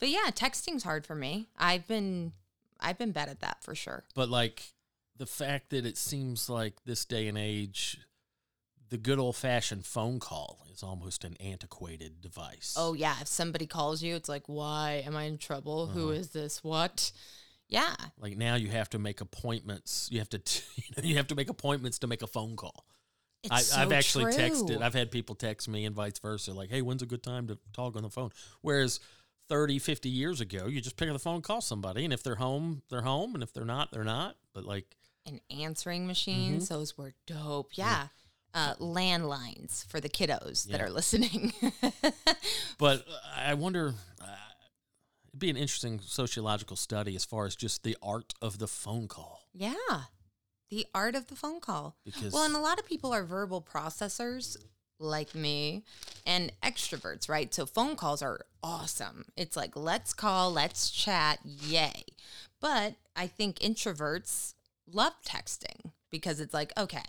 [0.00, 1.48] But yeah, texting's hard for me.
[1.56, 2.32] I've been
[2.80, 4.04] I've been bad at that for sure.
[4.16, 4.72] but like
[5.16, 7.98] the fact that it seems like this day and age
[8.90, 12.74] the good old fashioned phone call is almost an antiquated device.
[12.76, 15.86] Oh yeah, if somebody calls you, it's like, why am I in trouble?
[15.88, 16.12] Who Uh-huh.
[16.20, 16.62] is this?
[16.64, 17.12] What?
[17.68, 20.08] Yeah, Like now you have to make appointments.
[20.10, 20.38] You have to
[20.76, 22.86] you, know, you have to make appointments to make a phone call.
[23.42, 24.42] it's I, so I've actually true.
[24.42, 24.80] texted.
[24.80, 26.52] I've had people text me and vice versa.
[26.54, 28.30] Like, hey, when's a good time to talk on the phone?
[28.62, 29.00] Whereas
[29.50, 32.04] 30, 50 years ago, you just pick up the phone call somebody.
[32.04, 33.34] And if they're home, they're home.
[33.34, 34.36] And if they're not, they're not.
[34.54, 36.64] But like, and answering machines.
[36.64, 36.74] Mm-hmm.
[36.74, 37.72] Those were dope.
[37.74, 38.06] Yeah.
[38.54, 41.52] Uh, landlines for the kiddos that are listening.
[42.78, 44.26] but uh, I wonder, uh,
[45.28, 49.06] it'd be an interesting sociological study as far as just the art of the phone
[49.06, 49.48] call.
[49.54, 50.02] yeah.
[50.70, 51.96] The art of the phone call.
[52.04, 54.56] Because Well, and a lot of people are verbal processors
[54.98, 55.84] like me
[56.26, 57.54] and extroverts, right?
[57.54, 59.26] So phone calls are awesome.
[59.36, 62.04] It's like, let's call, let's chat, yay.
[62.60, 64.54] But I think introverts
[64.92, 67.04] love texting because it's like, okay,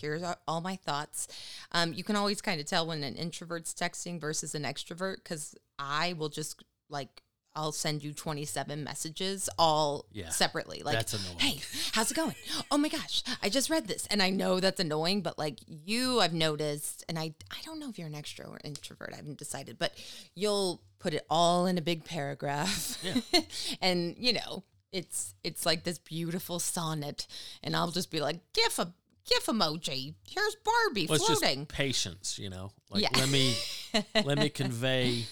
[0.00, 1.28] here's all my thoughts.
[1.72, 5.54] Um, you can always kind of tell when an introvert's texting versus an extrovert because
[5.78, 7.22] I will just like,
[7.54, 10.82] I'll send you 27 messages all Yeah, separately.
[10.84, 10.94] Like,
[11.38, 11.60] hey,
[11.92, 12.36] how's it going?
[12.70, 14.06] Oh my gosh, I just read this.
[14.10, 17.88] And I know that's annoying, but like you, I've noticed, and I, I don't know
[17.88, 19.92] if you're an extro or introvert, I haven't decided, but
[20.36, 22.98] you'll put it all in a big paragraph.
[23.02, 23.40] Yeah.
[23.82, 27.26] and you know, it's it's like this beautiful sonnet.
[27.62, 28.92] And I'll just be like, gif a
[29.28, 30.14] gif emoji.
[30.26, 31.60] Here's Barbie well, floating.
[31.66, 32.72] just patience, you know.
[32.90, 33.10] Like Yeah.
[33.14, 33.54] let me
[34.24, 35.24] let me convey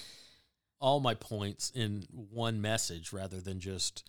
[0.80, 4.04] all my points in one message rather than just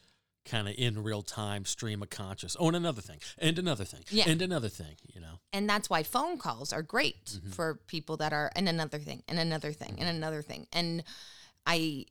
[0.46, 2.56] kind of in real time stream of conscious.
[2.60, 4.26] Oh, and another thing, and another thing, Yeah.
[4.28, 4.96] and another thing.
[5.14, 7.50] You know, and that's why phone calls are great Mm-hmm.
[7.52, 11.04] for people that are and another thing and another thing and another thing and
[11.66, 12.06] i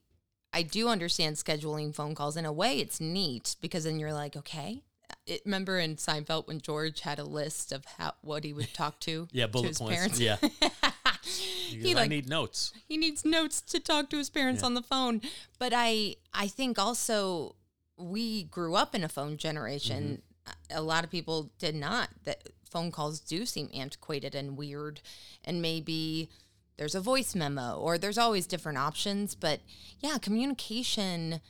[0.53, 4.35] i do understand scheduling phone calls in a way it's neat because then you're like
[4.37, 4.83] okay
[5.27, 8.99] it, remember in Seinfeld when George had a list of how what he would talk
[9.01, 9.95] to yeah, to bullet his points.
[9.95, 10.19] parents.
[10.19, 10.37] Yeah,
[11.23, 12.73] he I like need notes.
[12.87, 15.21] he needs notes to talk to his parents on the phone.
[15.59, 17.55] But I I think also
[17.97, 20.21] we grew up in a phone generation.
[20.47, 20.77] Mm-hmm.
[20.77, 22.09] A lot of people did not.
[22.23, 25.01] That phone calls do seem antiquated and weird,
[25.43, 26.29] and maybe
[26.77, 29.35] there's a voice memo or there's always different options.
[29.35, 29.59] But
[29.99, 31.41] yeah, communication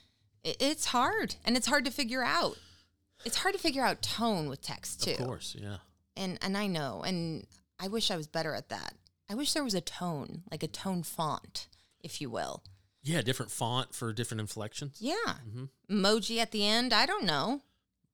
[0.59, 2.57] it's hard and it's hard to figure out.
[3.27, 5.77] It's hard to figure out tone with text too Of course, yeah.
[6.15, 7.45] and and I know, and
[7.79, 8.93] I wish I was better at that.
[9.29, 11.67] I wish there was a tone, like a tone font,
[12.01, 12.63] if you will.
[13.03, 14.97] Yeah, different font for different inflections.
[14.99, 15.15] Yeah,
[15.47, 15.65] Mm-hmm.
[15.95, 16.93] emoji at the end.
[16.93, 17.61] I don't know.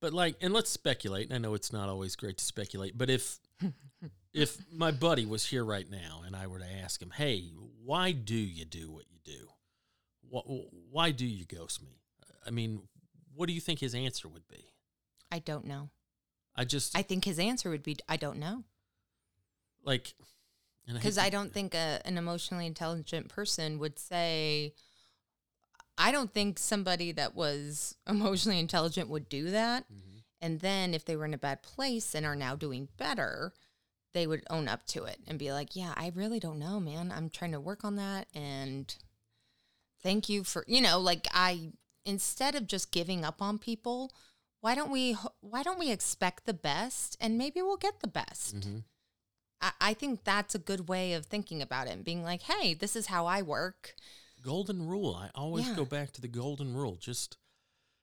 [0.01, 1.27] But like, and let's speculate.
[1.29, 3.39] And I know it's not always great to speculate, but if
[4.33, 7.51] if my buddy was here right now and I were to ask him, "Hey,
[7.85, 9.47] why do you do what you do?
[10.31, 12.01] Wh- Why do you ghost me?"
[12.45, 12.81] I mean,
[13.35, 14.72] what do you think his answer would be?
[15.33, 15.89] I don't know.
[16.55, 18.63] I just I think his answer would be I don't know
[19.83, 20.13] like
[20.85, 24.75] because to- I don't think a, an emotionally intelligent person would say.
[25.97, 29.85] I don't think somebody that was emotionally intelligent would do that.
[29.85, 30.17] Mm-hmm.
[30.41, 33.53] And then if they were in a bad place and are now doing better,
[34.13, 37.11] they would own up to it and be like, "Yeah, I really don't know, man.
[37.11, 38.93] I'm trying to work on that and
[40.03, 41.71] thank you for, you know, like I
[42.05, 44.11] instead of just giving up on people,
[44.63, 48.55] why don't we why don't we expect the best and maybe we'll get the best?"
[48.55, 48.83] Mhm.
[49.61, 52.73] I, I think that's a good way of thinking about it and being like, "Hey,
[52.73, 53.95] this is how I work."
[54.41, 55.15] golden rule.
[55.15, 55.75] I always Yeah.
[55.75, 56.97] go back to the golden rule.
[56.97, 57.37] Just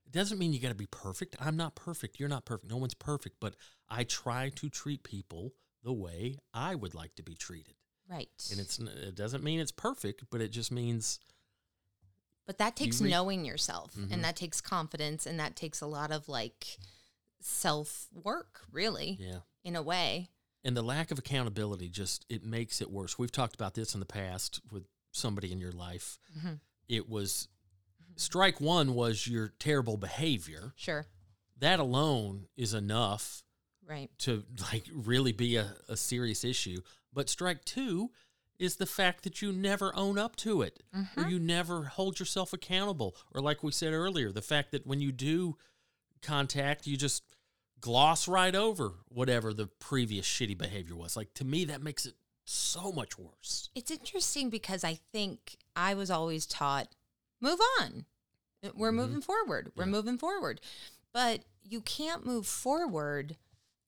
[0.06, 1.36] it doesn't mean you got to be perfect.
[1.38, 2.18] I'm not perfect.
[2.18, 2.70] You're not perfect.
[2.70, 3.54] No one's perfect, but
[3.88, 7.76] I try to treat people the way I would like to be treated.
[8.08, 8.30] Right.
[8.50, 11.20] And it's it doesn't mean it's perfect, but it just means
[12.50, 14.10] But that takes re- knowing yourself Mhm.
[14.10, 16.78] and that takes confidence and that takes a lot of like
[17.38, 19.42] self work, really, yeah.
[19.62, 20.30] in a way.
[20.64, 23.16] And the lack of accountability just it makes it worse.
[23.16, 26.18] We've talked about this in the past with somebody in your life.
[26.36, 26.58] Mhm.
[26.88, 27.46] It was
[28.16, 30.72] strike one was your terrible behavior.
[30.76, 31.06] Sure.
[31.56, 33.44] That alone is enough
[33.84, 34.10] Right.
[34.18, 36.82] to like really be a, a serious issue.
[37.12, 38.10] But strike two
[38.60, 41.30] is the fact that you never own up to it or mm-hmm.
[41.30, 43.16] you never hold yourself accountable.
[43.34, 45.56] Or like we said earlier, the fact that when you do
[46.20, 47.22] contact, you just
[47.80, 51.16] gloss right over whatever the previous shitty behavior was.
[51.16, 53.70] Like to me, that makes it so much worse.
[53.74, 56.88] It's interesting because I think I was always taught
[57.40, 58.04] move on.
[58.74, 58.96] We're mm-hmm.
[58.96, 59.72] moving forward.
[59.74, 60.60] We're moving forward.
[61.14, 63.36] But you can't move forward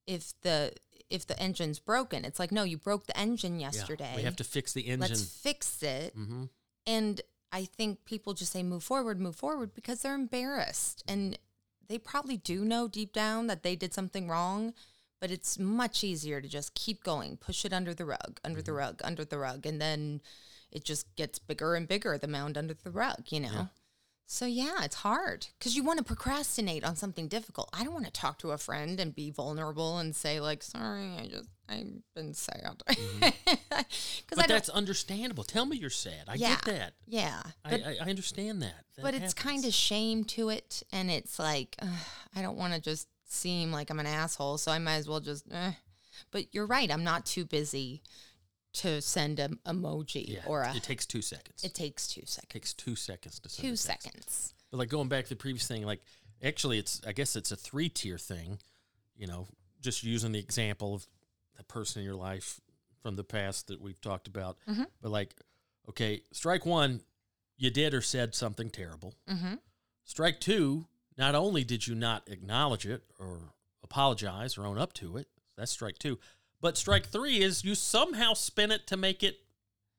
[0.06, 0.72] if the
[1.12, 2.24] if the engine's broken.
[2.24, 4.12] It's like no, you broke the engine Yeah, yesterday.
[4.16, 5.00] we have to fix the engine.
[5.00, 6.14] Let's fix it.
[6.14, 6.44] hmm
[6.86, 7.20] And
[7.52, 11.04] I think people just say move forward, move forward because they're embarrassed.
[11.06, 11.38] And
[11.86, 14.72] they probably do know deep down that they did something wrong,
[15.20, 18.72] but it's much easier to just keep going, push it under the rug, under the
[18.72, 19.66] rug, under the rug.
[19.66, 20.22] And then
[20.70, 23.68] it just gets bigger and bigger, the mound under the rug, you know?
[24.26, 27.68] So yeah, it's hard because you want to procrastinate on something difficult.
[27.72, 31.16] I don't want to talk to a friend and be vulnerable and say like, "Sorry,
[31.18, 32.82] I just I've been sad."
[34.22, 35.44] Because But that's understandable.
[35.44, 36.24] Tell me you're sad.
[36.28, 36.92] I yeah, get that.
[37.06, 38.84] Yeah, I, but I, I understand that.
[38.96, 41.88] That but it's kind of shame to it and it's like ugh,
[42.36, 45.20] i don't want to just seem like i'm an asshole so i might as well
[45.20, 45.72] just eh.
[46.30, 48.02] but you're right i'm not too busy
[48.74, 51.62] to send an emoji yeah, or a it takes two seconds.
[51.64, 55.08] it takes two seconds It takes two seconds to send two seconds But like going
[55.08, 56.00] back to the previous thing, like
[56.42, 58.58] actually, it's I guess it's a three tier thing.
[59.16, 59.46] You know,
[59.80, 61.06] just using the example of
[61.56, 62.60] the person in your life
[63.02, 64.56] from the past that we've talked about.
[64.68, 64.84] Mm-hmm.
[65.00, 65.34] But like,
[65.88, 67.00] okay, strike one,
[67.56, 69.14] you did or said something terrible.
[69.28, 69.54] mm-hmm.
[70.04, 73.52] Strike two, not only did you not acknowledge it or
[73.84, 76.18] apologize or own up to it, that's strike two.
[76.62, 79.40] But strike three is you somehow spin it to make it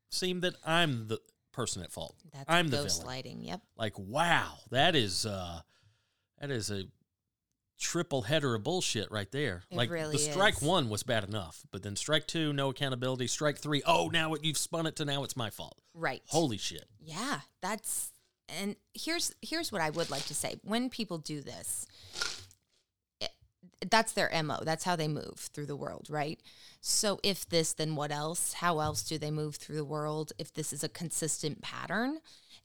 [0.10, 1.20] seem that I'm the
[1.52, 2.16] person at fault.
[2.32, 2.90] that's I'm the villain.
[2.90, 3.62] gaslighting yep.
[3.78, 5.60] Like wow that is uh
[6.40, 6.86] that is a
[7.80, 9.64] triple header of bullshit right there.
[9.70, 10.62] It like really the strike is.
[10.62, 13.28] one was bad enough but then strike two no accountability.
[13.28, 15.78] Strike three oh now it, you've spun it to now it's my fault.
[15.94, 16.24] Right.
[16.28, 16.86] Holy shit.
[17.00, 18.12] Yeah, that's
[18.50, 20.56] and here's here's what I would like to say.
[20.64, 21.86] When people do this,
[23.90, 24.60] that's their MO.
[24.64, 26.40] That's how they move through the world, right?
[26.82, 28.54] So if this then what else?
[28.54, 32.20] How else do they move through the world if this is a consistent pattern?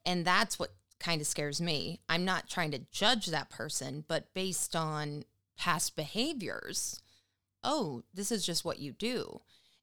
[0.05, 2.01] And that's what kind of scares me.
[2.09, 5.25] I'm not trying to judge that person, but based on
[5.57, 7.01] past behaviors,
[7.63, 9.41] oh, this is just what you do.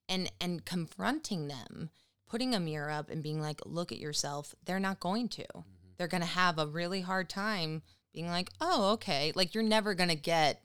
[0.08, 1.90] And and confronting them,
[2.28, 5.44] putting a mirror up and being like, look at yourself, they're not going to.
[5.44, 5.90] Mm-hmm.
[5.98, 7.82] They're going to have a really hard time
[8.14, 9.32] being like, oh, okay.
[9.36, 10.62] Like you're never going to get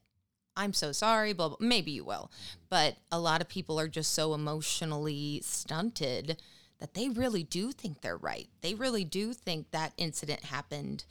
[0.57, 1.57] I'm so sorry, blah, blah.
[1.61, 2.31] Maybe you will.
[2.69, 6.41] But a lot of people are just so emotionally stunted
[6.79, 8.49] that they really do think they're right.
[8.63, 11.05] They really do think that incident happened.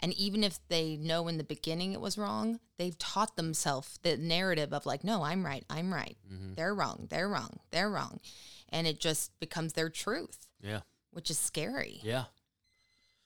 [0.00, 4.16] And even if they know in the beginning it was wrong, they've taught themselves the
[4.16, 6.16] narrative of like, no, I'm right, I'm right.
[6.32, 6.54] Mm-hmm.
[6.54, 8.20] They're wrong, they're wrong, they're wrong.
[8.68, 10.80] And it just becomes their truth, yeah
[11.10, 12.00] which is scary.
[12.02, 12.24] yeah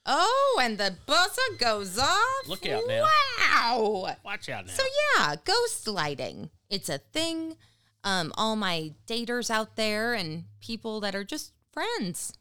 [0.04, 2.48] Oh, and the buzzer goes off.
[2.48, 3.06] Look out now.
[3.38, 4.16] Wow.
[4.24, 4.82] watch out now So
[5.16, 6.50] yeah, ghost lighting.
[6.68, 7.56] It's a thing.
[8.04, 12.32] Um, all my daters out there and people that are just friends.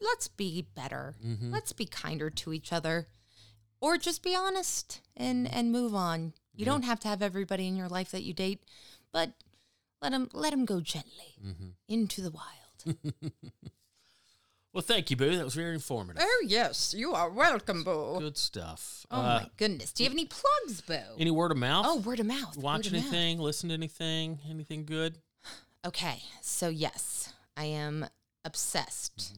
[0.00, 1.16] Let's be better.
[1.50, 3.08] Let's be kinder to each other.
[3.80, 6.32] Or just be honest and and move on.
[6.54, 8.62] You don't have to have everybody in your life that you date,
[9.12, 9.32] but
[10.00, 11.34] let them let them go gently
[11.88, 12.96] into the wild.
[14.74, 18.16] well thank you boo that was very informative oh yes, you are welcome, Boo.
[18.18, 19.92] good stuff Oh uh, my goodness.
[19.92, 20.98] Do you have any plugs, Boo?
[21.18, 22.56] any word of mouth oh, word of mouth.
[22.58, 23.02] watch of mouth.
[23.02, 25.16] anything listen to anything anything good
[25.86, 28.06] Okay, so yes, I am
[28.46, 29.34] obsessed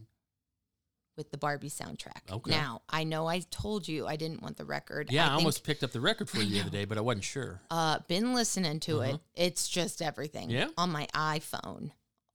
[1.17, 2.23] with the Barbie soundtrack.
[2.27, 2.35] Mm-hmm.
[2.35, 2.51] Okay.
[2.53, 5.11] Now, I know I told you I didn't want the record.
[5.11, 6.99] yeah i, I think, almost picked up the record for you the other day but
[6.99, 9.19] i wasn't sure uh been listening to it.
[9.35, 10.51] It's just everything.
[10.55, 10.67] Uh-huh.
[10.67, 10.69] Yeah?
[10.79, 11.91] On my iPhone,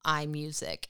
[0.06, 0.86] iMusic.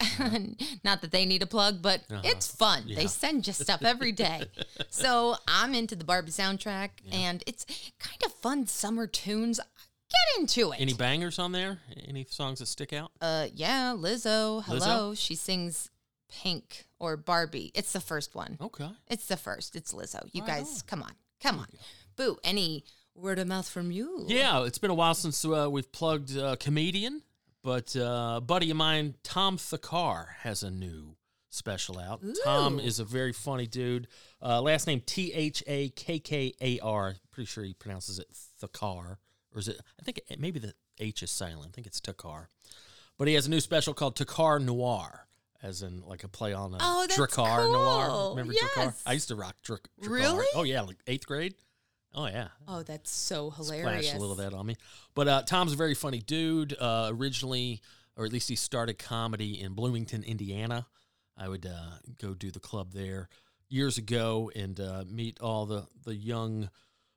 [0.83, 2.83] Not that they need a plug, but it's fun.
[2.85, 2.97] Yeah.
[2.97, 4.43] They send you stuff every day.
[4.89, 7.65] so I'm into the Barbie soundtrack and it's
[7.99, 9.59] kind of fun summer tunes.
[9.59, 10.81] Get into it.
[10.81, 14.61] any bangers on there any songs that stick out Uh, yeah, Lizzo.
[14.63, 15.13] Hello.
[15.13, 15.17] Lizzo?
[15.17, 15.89] She sings
[16.29, 17.71] Pink or Barbie.
[17.73, 18.57] It's the first one.
[18.61, 19.75] okay It's the first.
[19.75, 20.27] It's Lizzo.
[20.33, 21.13] You Right guys, come on.
[21.41, 21.67] Come on.
[22.17, 22.83] Boo, any
[23.15, 24.25] word of mouth from you?
[24.27, 27.21] Yeah, it's been a while since uh, we've plugged uh, comedian,
[27.63, 31.15] but uh, a buddy of mine, Tom Thakkar, has a new
[31.49, 32.21] special out.
[32.43, 34.07] Tom is a very funny dude.
[34.41, 37.15] Uh, last name T H A K K A R.
[37.31, 38.27] Pretty sure he pronounces it
[38.61, 39.17] Thakar,
[39.53, 39.79] or is it?
[39.99, 41.67] I think it, maybe the H is silent.
[41.67, 42.45] I think it's Takar.
[43.17, 45.27] But he has a new special called Thakkar Noir,
[45.61, 48.29] as in like a play on a Oh, that's Drakkar Noir.
[48.31, 48.69] Remember Yes.
[48.75, 49.01] Drakkar?
[49.05, 50.09] I used to rock Drak- Drakkar.
[50.09, 50.45] Really?
[50.55, 51.53] Oh yeah, like eighth grade.
[52.13, 54.07] Oh yeah, Oh, that's so hilarious.
[54.07, 54.75] splash a little of that on me.
[55.15, 56.75] But uh, Tom's a very funny dude.
[56.79, 57.81] Uh, originally,
[58.17, 60.87] or at least he started comedy in Bloomington, Indiana.
[61.37, 63.29] I would uh, go do the club there
[63.69, 66.69] years ago and uh, meet all the the young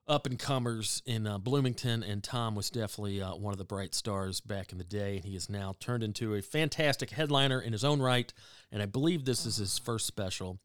[0.07, 2.03] up and comers in uh, Bloomington.
[2.03, 5.17] And Tom was definitely uh, one of the bright stars back in the day.
[5.17, 8.33] And he has now turned into a fantastic headliner in his own right.
[8.71, 10.59] And I believe this is his first special.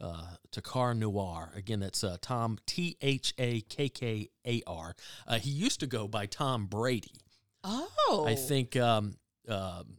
[0.00, 1.52] Uh, Thakkar Noir.
[1.56, 4.94] Again, that's uh, Tom T H A K K A R.
[5.26, 7.14] Uh, he used to go by Tom Brady.
[7.64, 9.14] Oh, I think um,
[9.48, 9.96] um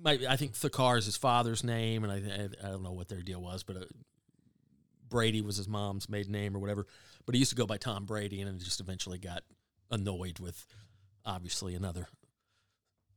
[0.00, 3.08] my, I think Thakkar is his father's name, and I, I I don't know what
[3.08, 3.84] their deal was, but uh,
[5.08, 6.86] Brady was his mom's maiden name or whatever.
[7.24, 9.42] But he used to go by Tom Brady, and it just eventually got
[9.90, 10.66] annoyed with
[11.24, 12.08] obviously another.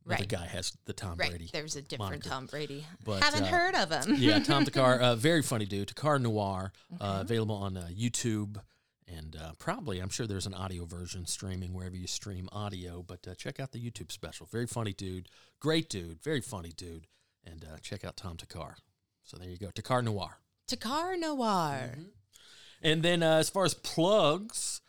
[0.10, 0.28] Right.
[0.28, 1.30] guy has the Tom right.
[1.30, 1.50] Brady.
[1.52, 2.30] There's a different moniker.
[2.30, 2.86] Tom Brady.
[3.04, 4.16] But, Haven't uh, heard of him.
[4.18, 5.90] yeah, Tom Thakkar, uh, very funny dude.
[5.90, 8.58] Thakkar Noir, uh, available on uh, YouTube.
[9.08, 13.04] And uh, probably, I'm sure there's an audio version streaming wherever you stream audio.
[13.04, 14.48] But uh, check out the YouTube special.
[14.52, 15.30] Very funny dude.
[15.60, 16.22] Great dude.
[16.24, 17.08] Very funny dude.
[17.44, 18.76] And uh, check out Tom Thakkar.
[19.24, 19.68] So there you go.
[19.68, 20.38] Thakkar Noir.
[20.70, 21.92] Thakkar Noir.
[21.92, 22.04] Mm-hmm.
[22.82, 24.82] And then uh, as far as plugs,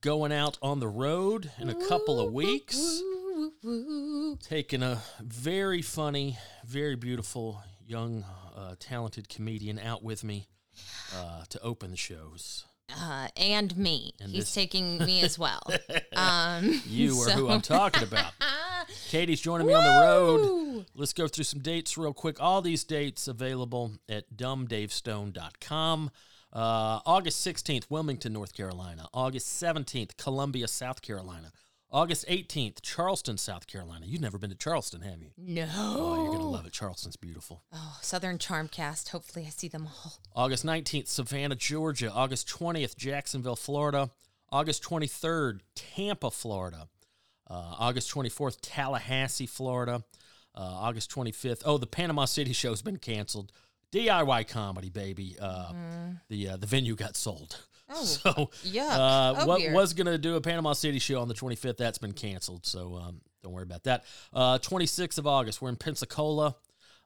[0.00, 3.02] going out on the road in a couple of weeks
[3.62, 8.24] Woo, taking a very funny, very beautiful, young,
[8.56, 10.48] uh, talented comedian out with me
[11.14, 12.64] uh, to open the shows.
[12.94, 14.12] Uh, and me.
[14.20, 15.62] And He's this- taking me as well.
[16.14, 18.32] um, You are who I'm talking about.
[19.08, 20.86] Katie's joining me on the road.
[20.94, 22.40] Let's go through some dates real quick.
[22.42, 26.10] All these dates available at dumbdavestone.com.
[26.52, 29.06] Uh, August 16th, Wilmington, North Carolina.
[29.12, 31.50] August 17th, Columbia, South Carolina.
[31.94, 34.04] August 18th, Charleston, South Carolina.
[34.06, 35.30] You've never been to Charleston, have you?
[35.38, 35.68] No.
[35.72, 36.72] Oh, you're going to love it.
[36.72, 37.62] Charleston's beautiful.
[37.72, 39.10] Oh, Southern Charm Cast.
[39.10, 40.14] Hopefully, I see them all.
[40.34, 42.10] August 19th, Savannah, Georgia.
[42.10, 44.10] August 20th, Jacksonville, Florida.
[44.50, 46.88] August 23rd, Tampa, Florida.
[47.48, 50.02] Uh, August 24th, Tallahassee, Florida.
[50.52, 51.62] Uh, August 25th.
[51.64, 53.52] Oh, the Panama City show's been canceled.
[53.92, 55.36] DIY comedy, baby.
[55.40, 55.72] Uh,
[56.28, 57.64] The uh, the venue got sold.
[57.94, 58.88] Oh, so yeah.
[58.88, 61.76] uh, Oh, what was going to do a Panama City show on the 25th?
[61.76, 62.66] That's been canceled.
[62.66, 64.04] So um, don't worry about that.
[64.32, 66.56] Uh, 26th of August, we're in Pensacola.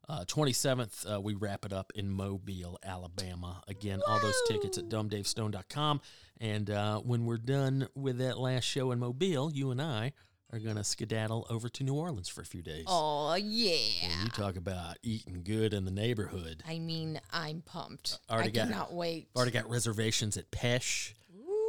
[0.08, 3.62] Uh, 27th, uh, we wrap it up in Mobile, Alabama.
[3.68, 6.00] Again, all those tickets at dumbdavestone.com.
[6.40, 10.12] And uh, when we're done with that last show in Mobile, you and I
[10.52, 12.84] are going to skedaddle over to New Orleans for a few days.
[12.86, 14.22] Oh, And yeah.
[14.24, 16.62] you talk about eating good in the neighborhood.
[16.66, 18.18] I mean, I'm pumped.
[18.30, 19.28] Already I got- cannot wait.
[19.36, 21.14] Already got reservations at Peche.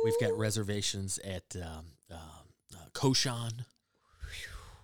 [0.05, 3.65] We've got reservations at um, uh, uh, Cochon.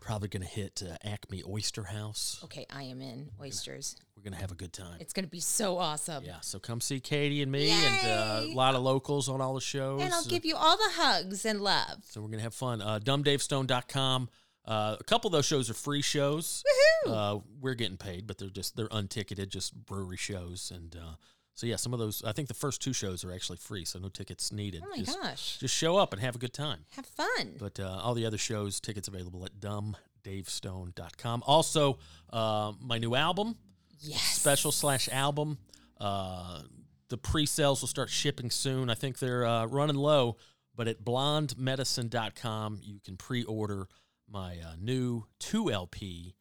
[0.05, 2.39] Probably going to hit uh, Acme Oyster House.
[2.43, 3.95] Okay, I am in oysters.
[4.15, 4.97] We're going to have a good time.
[4.99, 6.23] It's going to be so awesome.
[6.23, 9.55] Yeah, so come see Katie and me and uh, a lot of locals on all
[9.55, 10.03] the shows.
[10.03, 12.03] And I'll give you all the hugs and love.
[12.03, 12.83] So we're going to have fun.
[12.83, 14.29] Uh, dumbdavestone.com.
[14.63, 16.63] Uh, a couple of those shows are free shows.
[17.07, 17.11] Woohoo!
[17.11, 20.71] Uh, we're getting paid, but they're just they're unticketed, just brewery shows.
[20.73, 21.15] And uh,
[21.55, 22.21] so yeah, some of those.
[22.23, 24.83] I think the first two shows are actually free, so no tickets needed.
[24.85, 25.57] oh my just, gosh.
[25.57, 26.79] just show up and have a good time.
[26.97, 27.55] Have fun.
[27.57, 31.43] But uh, all the other shows, tickets available at dumbdavestone.com.
[31.47, 31.97] Also,
[32.33, 33.55] uh, my new album,
[34.01, 34.19] yes.
[34.21, 35.57] special slash album.
[35.97, 36.63] Uh,
[37.07, 38.89] the pre-sales will start shipping soon.
[38.89, 40.35] I think they're uh, running low,
[40.75, 43.87] but at blondemedicine.com you can pre-order
[44.29, 46.35] my uh, new 2 LP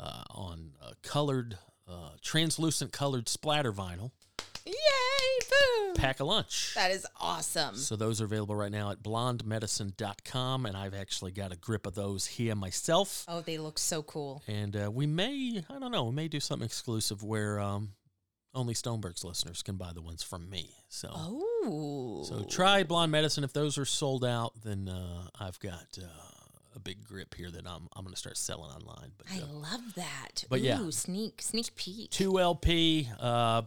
[0.00, 4.10] uh, on colored, uh, translucent colored splatter vinyl.
[4.66, 4.72] Yay!
[5.50, 5.94] Boom!
[5.94, 6.72] Pack a lunch.
[6.74, 7.74] That is awesome.
[7.76, 11.94] So those are available right now at blondemedicine.com, and I've actually got a grip of
[11.94, 13.24] those here myself.
[13.28, 14.42] Oh, they look so cool.
[14.46, 17.90] And uh, we may, I don't know, we may do something exclusive where um,
[18.54, 20.70] only Stonebergs listeners can buy the ones from me.
[20.88, 22.24] So, Oh.
[22.28, 23.44] so try Blonde Medicine.
[23.44, 26.04] If those are sold out, then uh, I've got uh,
[26.76, 29.12] a big grip here that I'm, I'm going to start selling online.
[29.16, 30.44] But I uh, love that.
[30.50, 30.90] but Ooh, yeah.
[30.90, 32.10] sneak sneak peek.
[32.10, 33.62] two LP, uh,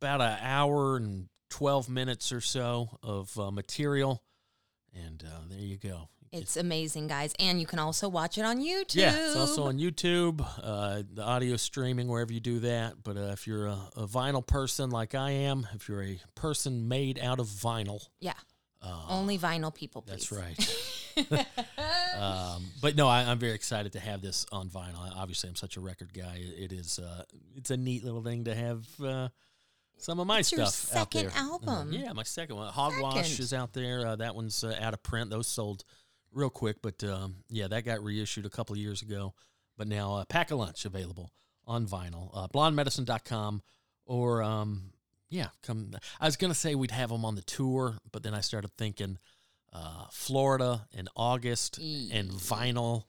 [0.00, 4.22] about an hour and 12 minutes or so of uh, material.
[4.94, 6.08] And uh, there you go.
[6.30, 8.96] It's amazing, guys, and you can also watch it on YouTube.
[8.96, 13.02] Yeah, it's also on YouTube, uh, the audio streaming wherever you do that.
[13.02, 16.86] But uh, if you're a, a vinyl person like I am, if you're a person
[16.86, 18.34] made out of vinyl, Yeah.
[18.82, 20.28] uh, Only vinyl people, please.
[20.28, 20.84] that's right.
[22.18, 24.98] um, but no, I, I'm very excited to have this on vinyl.
[25.16, 26.40] Obviously, I'm such a record guy.
[26.40, 26.98] It, is.
[26.98, 27.22] Uh,
[27.56, 29.30] it's a neat little thing to have.
[29.98, 31.38] Some of my It's your stuff out second there.
[31.42, 31.92] Uh, album.
[31.92, 32.72] yeah, my second one.
[32.72, 33.44] Hogwash Second.
[33.44, 34.06] is out there.
[34.06, 35.30] Uh, that one's uh, out of print.
[35.30, 35.84] Those sold
[36.32, 39.34] real quick, but um, yeah, that got reissued a couple of years ago.
[39.76, 41.30] But now, uh, Pack a Lunch available
[41.66, 42.30] on vinyl.
[42.32, 43.62] Uh, blondemedicine.com
[44.06, 44.92] or um,
[45.30, 45.90] yeah, come.
[46.20, 49.18] I was gonna say we'd have them on the tour, but then I started thinking
[49.72, 53.04] uh, Florida in August and vinyl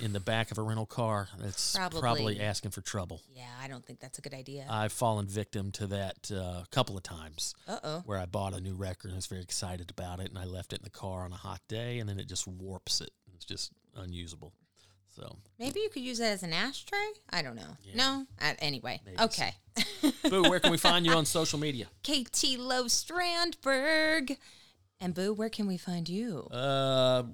[0.00, 1.28] in the back of a rental car.
[1.38, 2.40] That's probably, Probably.
[2.40, 3.20] asking for trouble.
[3.34, 4.66] Yeah, I don't think that's a good idea.
[4.68, 8.02] I've fallen victim to that uh, a couple of times Uh oh.
[8.06, 10.72] where I bought a new record and was very excited about it, and I left
[10.72, 13.10] it in the car on a hot day, and then it just warps it.
[13.34, 14.52] It's just unusable.
[15.14, 16.98] So, Maybe you could use it as an ashtray.
[17.30, 17.76] I don't know.
[17.84, 17.96] Yeah.
[17.96, 18.26] No.
[18.40, 18.98] Uh, anyway.
[19.04, 19.24] Maybe so.
[19.24, 19.54] okay.
[20.30, 21.88] Boo, where can we find you on social media?
[22.02, 24.38] KT Low Strandberg.
[25.00, 26.46] And Boo, where can we find you?
[26.50, 27.24] Uh,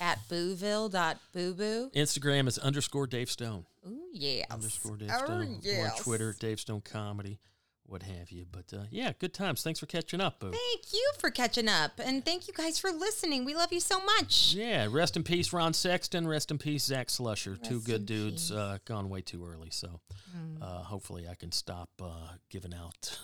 [0.00, 1.92] At booville.booboo.
[1.94, 3.66] Instagram is underscore Dave Stone.
[3.86, 4.44] Ooh, yeah.
[4.50, 5.60] Underscore Dave Oh, Stone.
[5.78, 5.90] Or.
[6.00, 7.38] Twitter, Dave Stone Comedy,
[7.86, 8.46] what have you.
[8.50, 9.62] But uh, yeah, good times.
[9.62, 10.50] Thanks for catching up, Boo.
[10.50, 11.92] Thank you for catching up.
[12.04, 13.44] And thank you guys for listening.
[13.44, 14.54] We love you so much.
[14.54, 16.26] Yeah, rest in peace, Ron Sexton.
[16.26, 17.62] Rest in peace, Zach Slusher.
[17.62, 19.70] Two good dudes, uh, gone way too early.
[19.70, 20.00] So
[20.36, 20.60] Mm.
[20.62, 23.18] uh, hopefully I can stop uh, giving out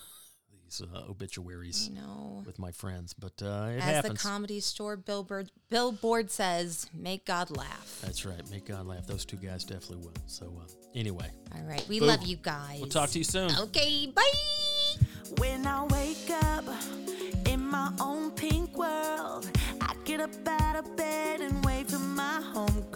[0.78, 3.12] these uh, obituaries I with my friends.
[3.15, 4.23] But uh, it As happens.
[4.23, 7.99] the comedy store billboard billboard says, make God laugh.
[8.03, 8.49] That's right.
[8.51, 9.07] Make God laugh.
[9.07, 10.15] Those two guys definitely will.
[10.27, 11.85] So uh, anyway, All right.
[11.89, 12.07] We Boo.
[12.07, 12.78] love you guys.
[12.81, 13.51] we'll talk to you soon.
[13.59, 14.23] Okay, bye.
[15.39, 16.65] When I wake up
[17.47, 19.51] in my own pink world,
[19.81, 22.91] I get up out of bed and wave to my homegirls.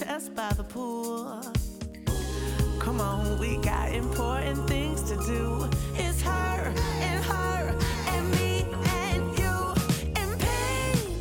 [0.00, 1.42] Chess by the pool.
[2.78, 5.68] Come on, we got important things to do.
[5.94, 7.76] It's her and her
[8.08, 8.64] and me
[9.02, 9.74] and you
[10.16, 11.20] and pink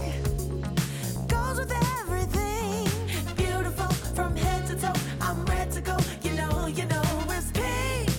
[1.28, 2.88] goes with everything.
[3.36, 4.94] Beautiful from head to toe.
[5.20, 5.98] I'm ready to go.
[6.24, 8.10] You know, you know, it's pink.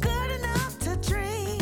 [0.00, 1.58] Good enough to dream.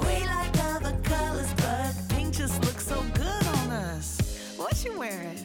[0.00, 4.54] We like other colors, but pink just looks so good on us.
[4.58, 5.38] What you wearing?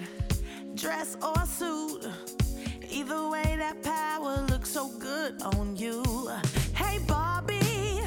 [0.76, 1.43] Dress or
[5.00, 6.04] good on you.
[6.76, 8.02] Hey, Barbie.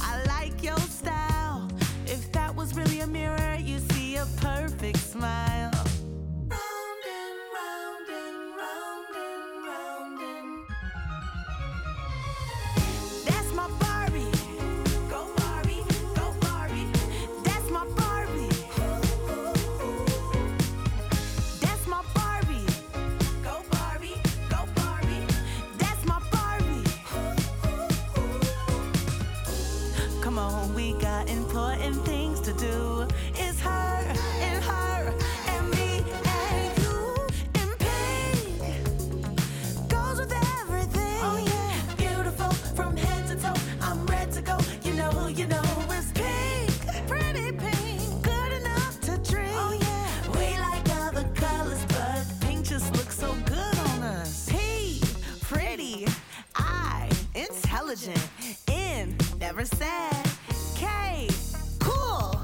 [0.00, 1.68] I like your style.
[2.06, 5.69] If that was really a mirror, you see a perfect smile.
[57.90, 58.28] Intelligent,
[58.68, 60.30] N, never sad,
[60.76, 61.28] K,
[61.80, 62.40] cool.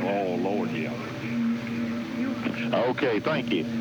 [0.00, 0.92] Oh, Lord, yeah.
[2.72, 3.77] Okay, thank you.